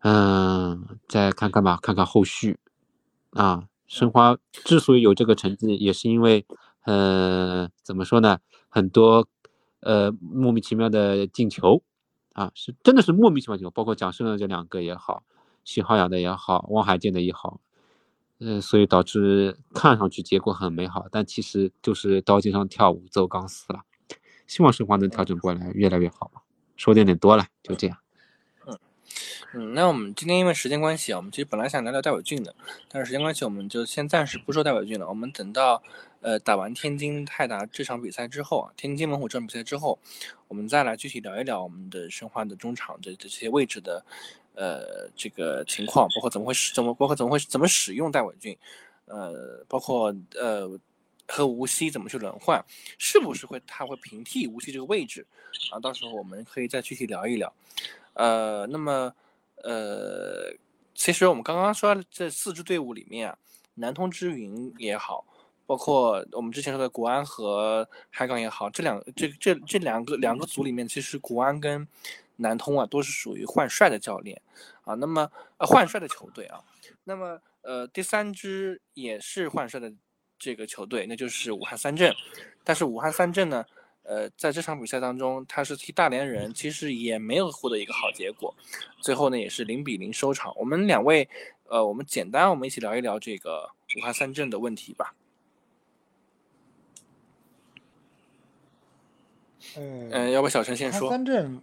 [0.00, 2.58] 嗯，再看看吧，看看后续
[3.30, 3.68] 啊。
[3.86, 6.44] 申花之所以有这个成绩，也是因为，
[6.84, 8.38] 呃，怎么说呢？
[8.68, 9.28] 很多
[9.80, 11.82] 呃莫名其妙的进球
[12.32, 15.22] 啊，是真的是莫名其妙进球，包括蒋胜的这两个也好。
[15.64, 17.60] 徐浩洋的也好，汪海建的也好，
[18.46, 23.80] 嗯，所以导致看上去结果很美好，但其实就是刀尖上跳舞走钢丝了。
[24.46, 26.42] 希望申花能调整过来，越来越好吧。
[26.76, 27.96] 说的有点多了，就这样。
[28.66, 28.78] 嗯
[29.54, 32.54] 嗯，那我们今天因为时间关系啊，我们其实本来想聊聊戴伟俊的，
[32.90, 35.08] 但是时间关系，我们就先暂时不说戴伟俊了。
[35.08, 35.82] 我们等到
[36.20, 39.98] 呃打完天津泰达这场比赛之后啊，天津猛虎这场比赛之后，
[40.48, 44.04] 我们再来具体聊一聊我们的申花的中场的这些位置的。
[44.54, 48.56] 呃，这个情况包括怎么会使怎么包括怎么会怎么使用戴伟俊，
[49.06, 50.70] 呃，包括呃
[51.26, 52.64] 和无锡怎么去轮换，
[52.98, 55.26] 是不是会他会平替无锡这个位置
[55.72, 55.80] 啊？
[55.80, 57.52] 到时候我们可以再具体聊一聊。
[58.12, 59.12] 呃，那么
[59.62, 60.54] 呃，
[60.94, 63.36] 其实我们刚刚说这四支队伍里面啊，
[63.74, 65.24] 南通之云也好，
[65.66, 71.88] 包括我们之前说的国安和海港也好，这两这这这两个两个组里面，其实国安跟
[72.36, 74.40] 南通啊，都是属于换帅的教练
[74.84, 76.60] 啊，那么呃换帅的球队啊，
[77.04, 79.92] 那么呃第三支也是换帅的
[80.38, 82.14] 这个球队，那就是武汉三镇，
[82.64, 83.64] 但是武汉三镇呢，
[84.02, 88.54] 呃在这场比赛当中，他是踢大连人，其实也没有获得一个好结果，
[89.00, 90.52] 最后呢也是零比零收场。
[90.56, 91.28] 我们两位，
[91.68, 95.14] 呃，我们简单我们一起聊一聊这个武汉三镇的问题吧。
[99.76, 101.08] 嗯，要不小陈先说。
[101.08, 101.60] 三镇。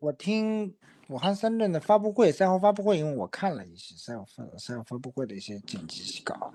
[0.00, 0.74] 我听
[1.08, 6.52] 武汉三镇的发布会，赛后发布会，因为我看了一些赛后发赛后发布会的一些剪辑稿，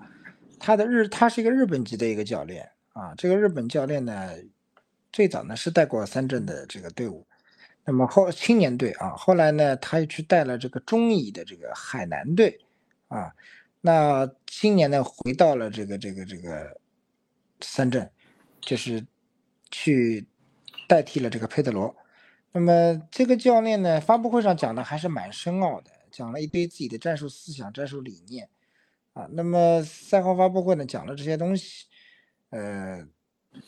[0.58, 4.32] 他的日他是一个日本籍的一个教练啊，这个日本教练呢，
[5.12, 7.24] 最早呢是带过三镇的这个队伍，
[7.84, 12.58] 那么后青年队啊，后来呢他又去带了这个中乙的这个海南队
[13.06, 13.32] 啊，
[13.80, 16.76] 那今年呢回到了这个这个这个
[17.60, 18.10] 三镇，
[18.60, 19.06] 就是
[19.70, 20.26] 去
[20.88, 21.94] 代替了这个佩德罗。
[22.58, 28.48] 那么这个教练呢，发布会上讲的还是蛮深奥的，讲了一堆自己的战术思想、战术理念，
[29.12, 31.84] 啊，那么赛后发布会呢讲了这些东西，
[32.48, 33.06] 呃，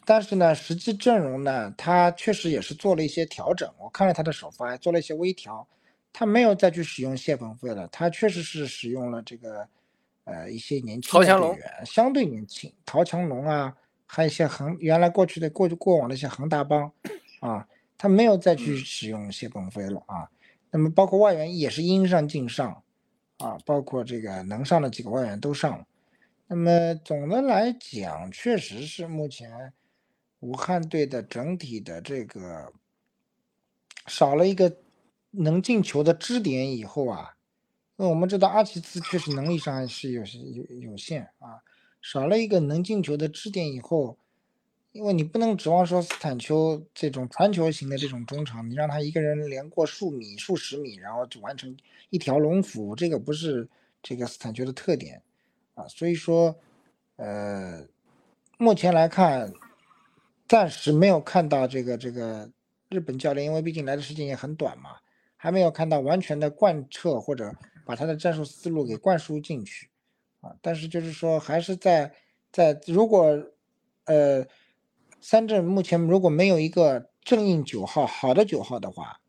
[0.06, 3.70] 但是呢，实际阵容呢，他确实也是做了一些调整。
[3.78, 5.68] 我看了他的首发，做了一些微调，
[6.10, 9.68] 他没有再去使用谢鹏飞了，他确实是使用了这个，
[10.24, 13.76] 呃，一些年轻的队员，相对年轻，陶强龙啊，
[14.06, 16.90] 还有一些恒原来过去的过过往的一些恒大帮，
[17.40, 17.68] 啊。
[17.98, 20.30] 他没有再去使用谢鹏飞了啊，
[20.70, 22.80] 那么包括外援也是应上尽上，
[23.38, 25.84] 啊，包括这个能上的几个外援都上了。
[26.46, 29.72] 那么总的来讲，确实是目前
[30.38, 32.72] 武汉队的整体的这个
[34.06, 34.78] 少了一个
[35.32, 37.34] 能进球的支点以后啊，
[37.96, 41.58] 那我们知道阿奇兹确实能力上是有有有限啊，
[42.00, 44.16] 少了一个能进球的支点以后。
[44.98, 51.76] 因为你不能指望说斯坦丘这种传球型的这种中场，你让他一个人连过数米、数十米，然后就完成
[52.10, 53.68] 一条龙服务，这个不是
[54.02, 55.22] 这个斯坦丘的特点
[55.74, 55.86] 啊。
[55.86, 56.52] 所以说，
[57.14, 57.86] 呃，
[58.58, 59.52] 目前来看，
[60.48, 62.50] 暂时没有看到这个这个
[62.88, 64.96] 日本教练，因为毕竟来的时间也很短嘛，
[65.36, 67.54] 还没有看到完全的贯彻或者
[67.86, 69.88] 把他的战术思路给灌输进去
[70.40, 70.56] 啊。
[70.60, 72.12] 但是就是说，还是在
[72.50, 73.40] 在如果
[74.06, 74.44] 呃。
[75.20, 79.20] 三镇目前如果没有一个正印九号好的九号的话，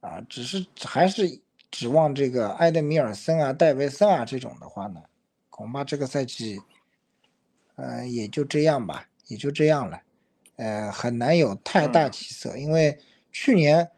[0.00, 5.02] 啊，只是还是指望这个埃德米尔森啊、戴维森啊这种的话呢，
[5.48, 6.60] 恐怕这个赛季，
[7.76, 10.02] 呃，也就这样吧，也就这样了，
[10.56, 12.56] 呃，很难有太大起色。
[12.58, 12.98] 因为
[13.30, 13.90] 去年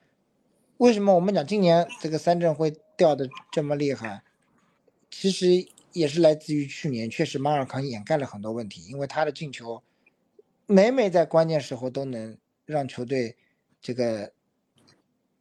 [0.77, 4.23] 为什么我们讲今年这个三镇会掉的这么厉害，
[5.11, 9.83] 其实也是来自于去年确实马尔康掩盖了很多问题，因为他的进球。
[10.67, 13.37] 每每在关键时候都能让球队
[13.81, 14.31] 这个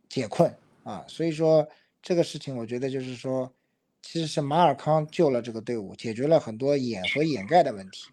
[0.08, 1.68] 解困啊，所以说
[2.02, 3.52] 这个事情我觉得就是说，
[4.04, 8.10] 其实是马尔康救了这个队伍，解决了很多掩和掩盖的问题。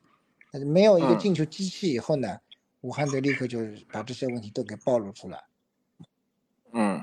[0.66, 2.38] 没有一个进球机器以后呢，
[2.80, 3.60] 武汉队立刻就
[3.90, 5.44] 把这些问题都给暴露出来。
[6.72, 7.02] 嗯，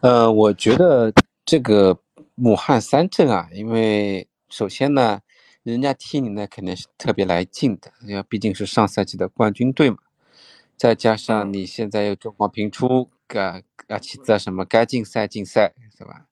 [0.00, 1.12] 呃，我觉得
[1.44, 1.98] 这个
[2.36, 5.20] 武汉三镇啊，因为首先呢，
[5.64, 9.96] 人家踢你那肯定是特别来劲的，因为毕竟是上赛季的冠军队嘛，
[10.76, 16.26] 再加上你现在又状况频出，该啊其次什么该竞赛竞赛是吧？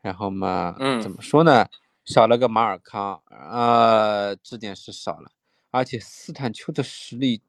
[0.00, 1.66] 然后嘛，嗯怎么说呢？
[2.04, 5.32] 少了个马尔康，呃，这点是少了，
[5.72, 7.42] 而且斯坦丘的实力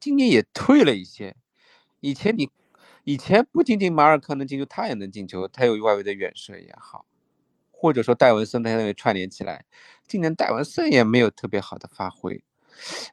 [0.00, 1.36] 今年也退了一些。
[2.00, 2.50] 以前你，
[3.04, 7.06] 以前不仅仅马尔康能进球，他也能进球，他有外围的远射也好，
[7.82, 9.64] 或者说戴文森他那个串联起来，
[10.06, 12.40] 今年戴文森也没有特别好的发挥，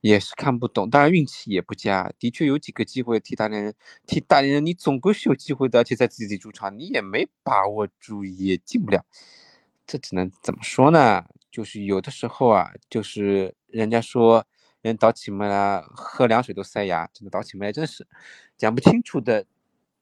[0.02, 0.88] 也是看不懂。
[0.88, 3.74] 当然运气也不佳，的确有几个机会踢大连人，
[4.06, 9.04] 踢大连人你总归是有机会的，而且在自己主场你也没把握住，也进不了。
[9.88, 11.26] 这只能怎么说呢？
[11.50, 14.46] 就是有的时候啊，就是人家说
[14.84, 18.06] 人倒起霉来喝凉水都塞牙，真的倒起霉来真是
[18.56, 19.48] 讲不清楚的，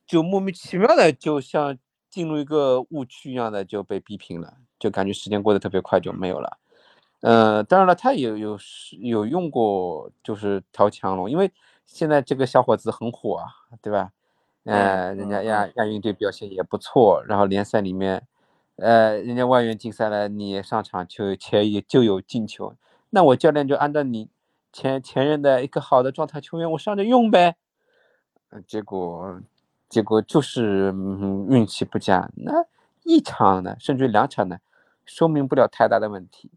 [0.06, 1.78] 就莫名其妙的就像
[2.18, 6.58] 进入一个误区一样的就被逼平了，就感觉时间过得特别快就没有了。
[7.22, 11.52] 呃，当然了，他也有是有用过，就是调强龙，因为
[11.86, 13.46] 现在这个小伙子很火啊，
[13.84, 14.10] 对吧？
[14.64, 18.26] 呃，人家嗯亚亚运队表现也不错，然后联赛里面。
[18.78, 22.74] 呃，人家外援禁赛了，你上场就前也就有进球，
[23.12, 24.30] 那我教练就按照你
[24.74, 27.56] 前前任的一个好的状态球员，我上着用呗。
[28.50, 29.40] 嗯，结果
[29.90, 32.66] 结果就是、嗯、运气不佳，那
[33.04, 34.58] 一场呢，甚至两场呢，
[35.06, 36.52] 说明不了太大的问题。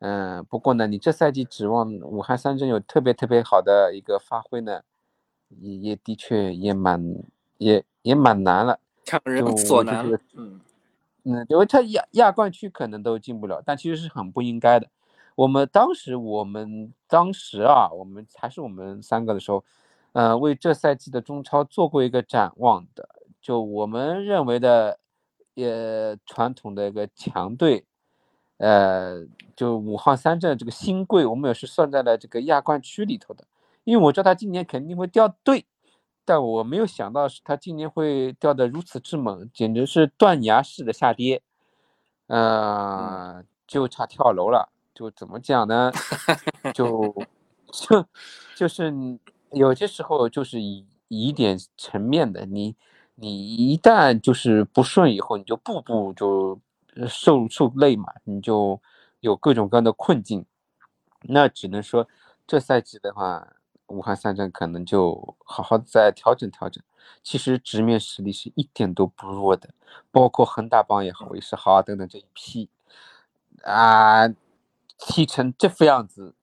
[0.00, 4.82] 嗯、不过呢，你这赛季指望武汉三镇有特别特别好的一个发挥呢，
[5.60, 7.02] 也也的确也蛮
[7.58, 8.78] 也也蛮难了。
[9.04, 10.06] 强人所难
[11.28, 14.86] 嗯，因为他亚亚冠区可能都进不了，但其实是很不应该的。
[15.34, 19.64] 我们当时，我们当时啊，我们还是我们三个的时候，
[20.16, 23.06] 呃，为这赛季的中超做过一个展望的。
[23.38, 24.98] 就我们认为的，
[25.56, 27.84] 呃，传统的一个强队，
[28.56, 33.44] 呃，就武汉三镇这个新贵，我们也是算在了这个亚冠区里头的。
[33.84, 35.66] 因为我知道他今年肯定会掉队，
[36.24, 41.42] 但我没有想到是他今年会掉的如此之猛，简直是断崖式的下跌，
[42.28, 44.72] 呃，就差跳楼了。
[44.94, 45.92] 就怎么讲呢？
[46.72, 47.14] 就
[47.70, 48.06] 就
[48.56, 49.20] 就是你
[49.52, 52.76] 有些时候就是以以点层面的，你
[53.14, 56.60] 你一旦就是不顺以后，你就步步就
[57.08, 58.80] 受受累嘛，你就
[59.20, 60.44] 有各种各样的困境。
[61.22, 62.06] 那只能说
[62.46, 66.82] 这赛季的话，武汉三镇可能就好好再调整调整。
[67.22, 69.70] 其实直面实力是一点都不弱的，
[70.10, 72.68] 包括恒大帮也好，也是豪啊等等这一批，
[73.62, 74.28] 啊，
[74.98, 76.34] 踢成这副样子，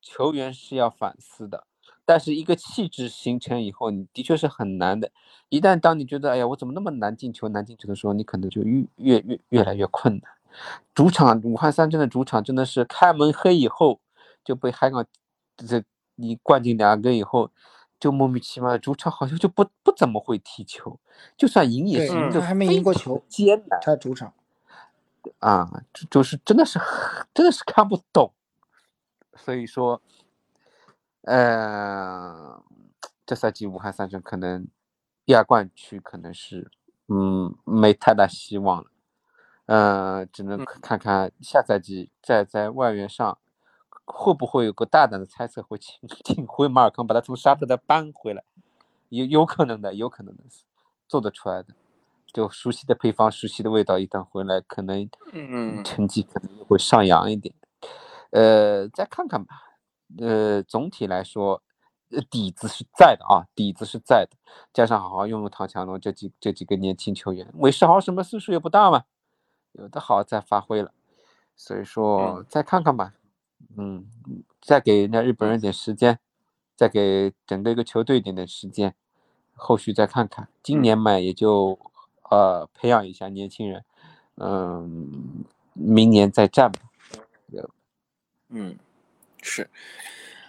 [0.00, 1.66] 球员是要反思的。
[2.06, 5.10] 但是一个气质形成以后，你的确是很难的。
[5.50, 10.22] 一旦当你觉得哎呀我怎么那么难进球难进球的时候，你可能就越越越越来越困难。
[10.94, 14.00] 主场武汉三镇的主场真的是开门黑以后
[14.42, 15.04] 就被海港
[15.56, 15.82] 这
[16.14, 17.50] 你灌进两个以后，
[18.00, 20.98] 就莫名其妙的主场好像就不不怎么会踢球，
[21.36, 24.32] 就算赢也对是赢的还没赢过球艰难他主场，
[25.40, 26.78] 啊，就就是真的是
[27.34, 28.32] 真的是看不懂，
[29.36, 30.00] 所以说，
[31.26, 32.62] 呃，
[33.26, 34.66] 这赛季武汉三镇可能
[35.26, 36.70] 亚冠区可能是
[37.08, 38.90] 嗯没太大希望了，
[39.66, 43.36] 呃，只能嗯看看下赛季再在外援上
[44.04, 48.44] 会不会有个大胆的猜测，会请 请回马尔康把他从沙特再搬回来，
[49.08, 50.44] 有有可能的，有可能的，
[51.08, 51.74] 做得出来的。
[52.32, 57.54] 就熟悉的配方、熟悉的味道，一旦回来，可能嗯成绩可能会上扬一点。
[58.30, 59.65] 呃，再看看吧。
[60.18, 61.62] 呃，总体来说，
[62.10, 64.36] 呃，底子是在的啊，底子是在的。
[64.72, 69.04] 加上好好用用唐强龙这几这几个年轻球员，韦世豪什么岁数也不大嘛，
[69.72, 70.92] 有的好再发挥了。
[71.56, 73.14] 所以说，再看看吧。
[73.76, 74.06] 嗯，
[74.60, 76.18] 再给人家日本人点时间，
[76.76, 78.94] 再给整个一个球队一点点时间，
[79.54, 80.48] 后续再看看。
[80.62, 81.78] 今年嘛，也就
[82.30, 83.84] 呃培养一下年轻人，
[84.36, 86.80] 嗯，明年再战吧。
[88.48, 88.78] 嗯，
[89.48, 89.70] 是，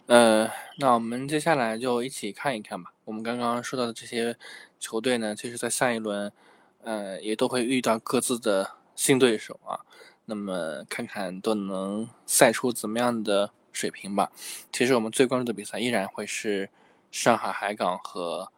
[0.07, 2.91] 呃，那我们接下来就一起看一看吧。
[3.05, 4.35] 我们刚刚说到的这些
[4.79, 6.33] 球队呢，其实在下一轮，
[6.81, 9.85] 呃，也都会遇到各自的新对手啊。
[10.25, 14.31] 那么看看都能赛出怎么样的水平吧。
[14.73, 16.69] 其实我们最关注的比赛依然会是
[17.11, 18.51] 上海海港和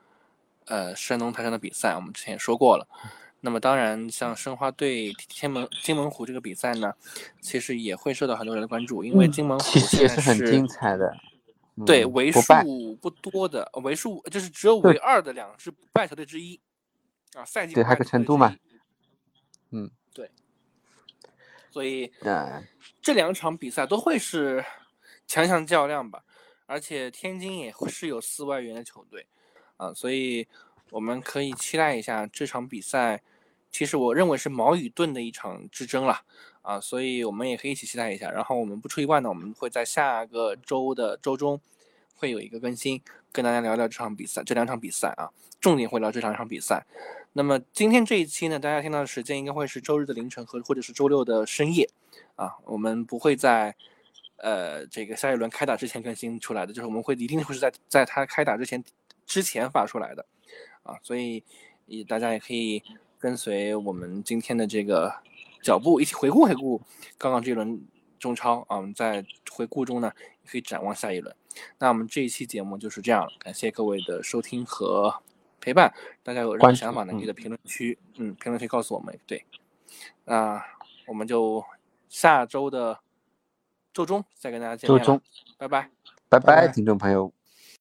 [0.68, 2.88] 呃山东泰山的比赛，我们之前也说过了。
[3.42, 6.94] 那么当然，像申花对天门金门虎这个比赛呢，
[7.42, 11.16] 其实也会受到很多人的关注，因为嗯金门虎其实也是很精彩的。
[11.86, 12.42] 对，嗯为数
[12.96, 16.60] 不多的，呃为数就是只有对唯二的两支不败球队之一
[17.34, 18.54] 啊，赛季对还有个成都嘛，
[19.72, 20.30] 嗯，对，
[21.72, 22.68] 所以嗯，
[23.02, 24.64] 这两场比赛都会是
[25.26, 26.24] 强强较量吧。
[26.66, 29.26] 而且天津也是有四外援的球队
[29.78, 30.48] 啊，所以
[30.92, 33.22] 我们可以期待一下这场比赛。
[33.72, 36.22] 其实我认为是矛与盾的一场之争了
[36.64, 38.32] 啊，所以我们也可以一起期待一下。
[38.32, 41.62] 然后我们不出意外呢，我们会在下个周的周中
[42.16, 43.00] 会有一个更新，
[43.32, 45.30] 跟大家聊聊这场比赛，这两场比赛啊，
[45.62, 46.84] 重点会聊这两场比赛。
[47.34, 51.88] 那么今天这一期呢，大家听到的时间应该会是周日的凌晨和或者是周六的深夜
[52.36, 53.76] 啊，我们不会在
[54.38, 58.84] 呃这个下一轮开打之前更新出来的，就是我们会一定会是在在他开打之前
[59.28, 60.26] 之前发出来的
[60.84, 61.44] 啊，所以
[61.86, 62.84] 也大家也可以。
[63.22, 65.14] 跟随我们今天的这个
[65.62, 66.82] 脚步，一起回顾回顾
[67.18, 67.86] 刚刚这一轮
[68.18, 70.10] 中超啊，我们在回顾中呢，
[70.48, 71.36] 可以展望下一轮。
[71.80, 75.14] 那我们这一期节目就是这样了，感谢各位的收听和
[75.60, 75.94] 陪伴。
[76.24, 79.20] 大家有任何想法呢，可以在评论区，嗯，评论区告诉我们。
[79.28, 79.44] 对，
[80.24, 80.64] 那
[81.06, 81.62] 我们就
[82.08, 83.02] 下周的
[83.92, 84.98] 周中再跟大家见面。
[84.98, 85.22] 周中，
[85.58, 85.90] 拜拜，
[86.30, 87.39] 拜拜，听众朋友。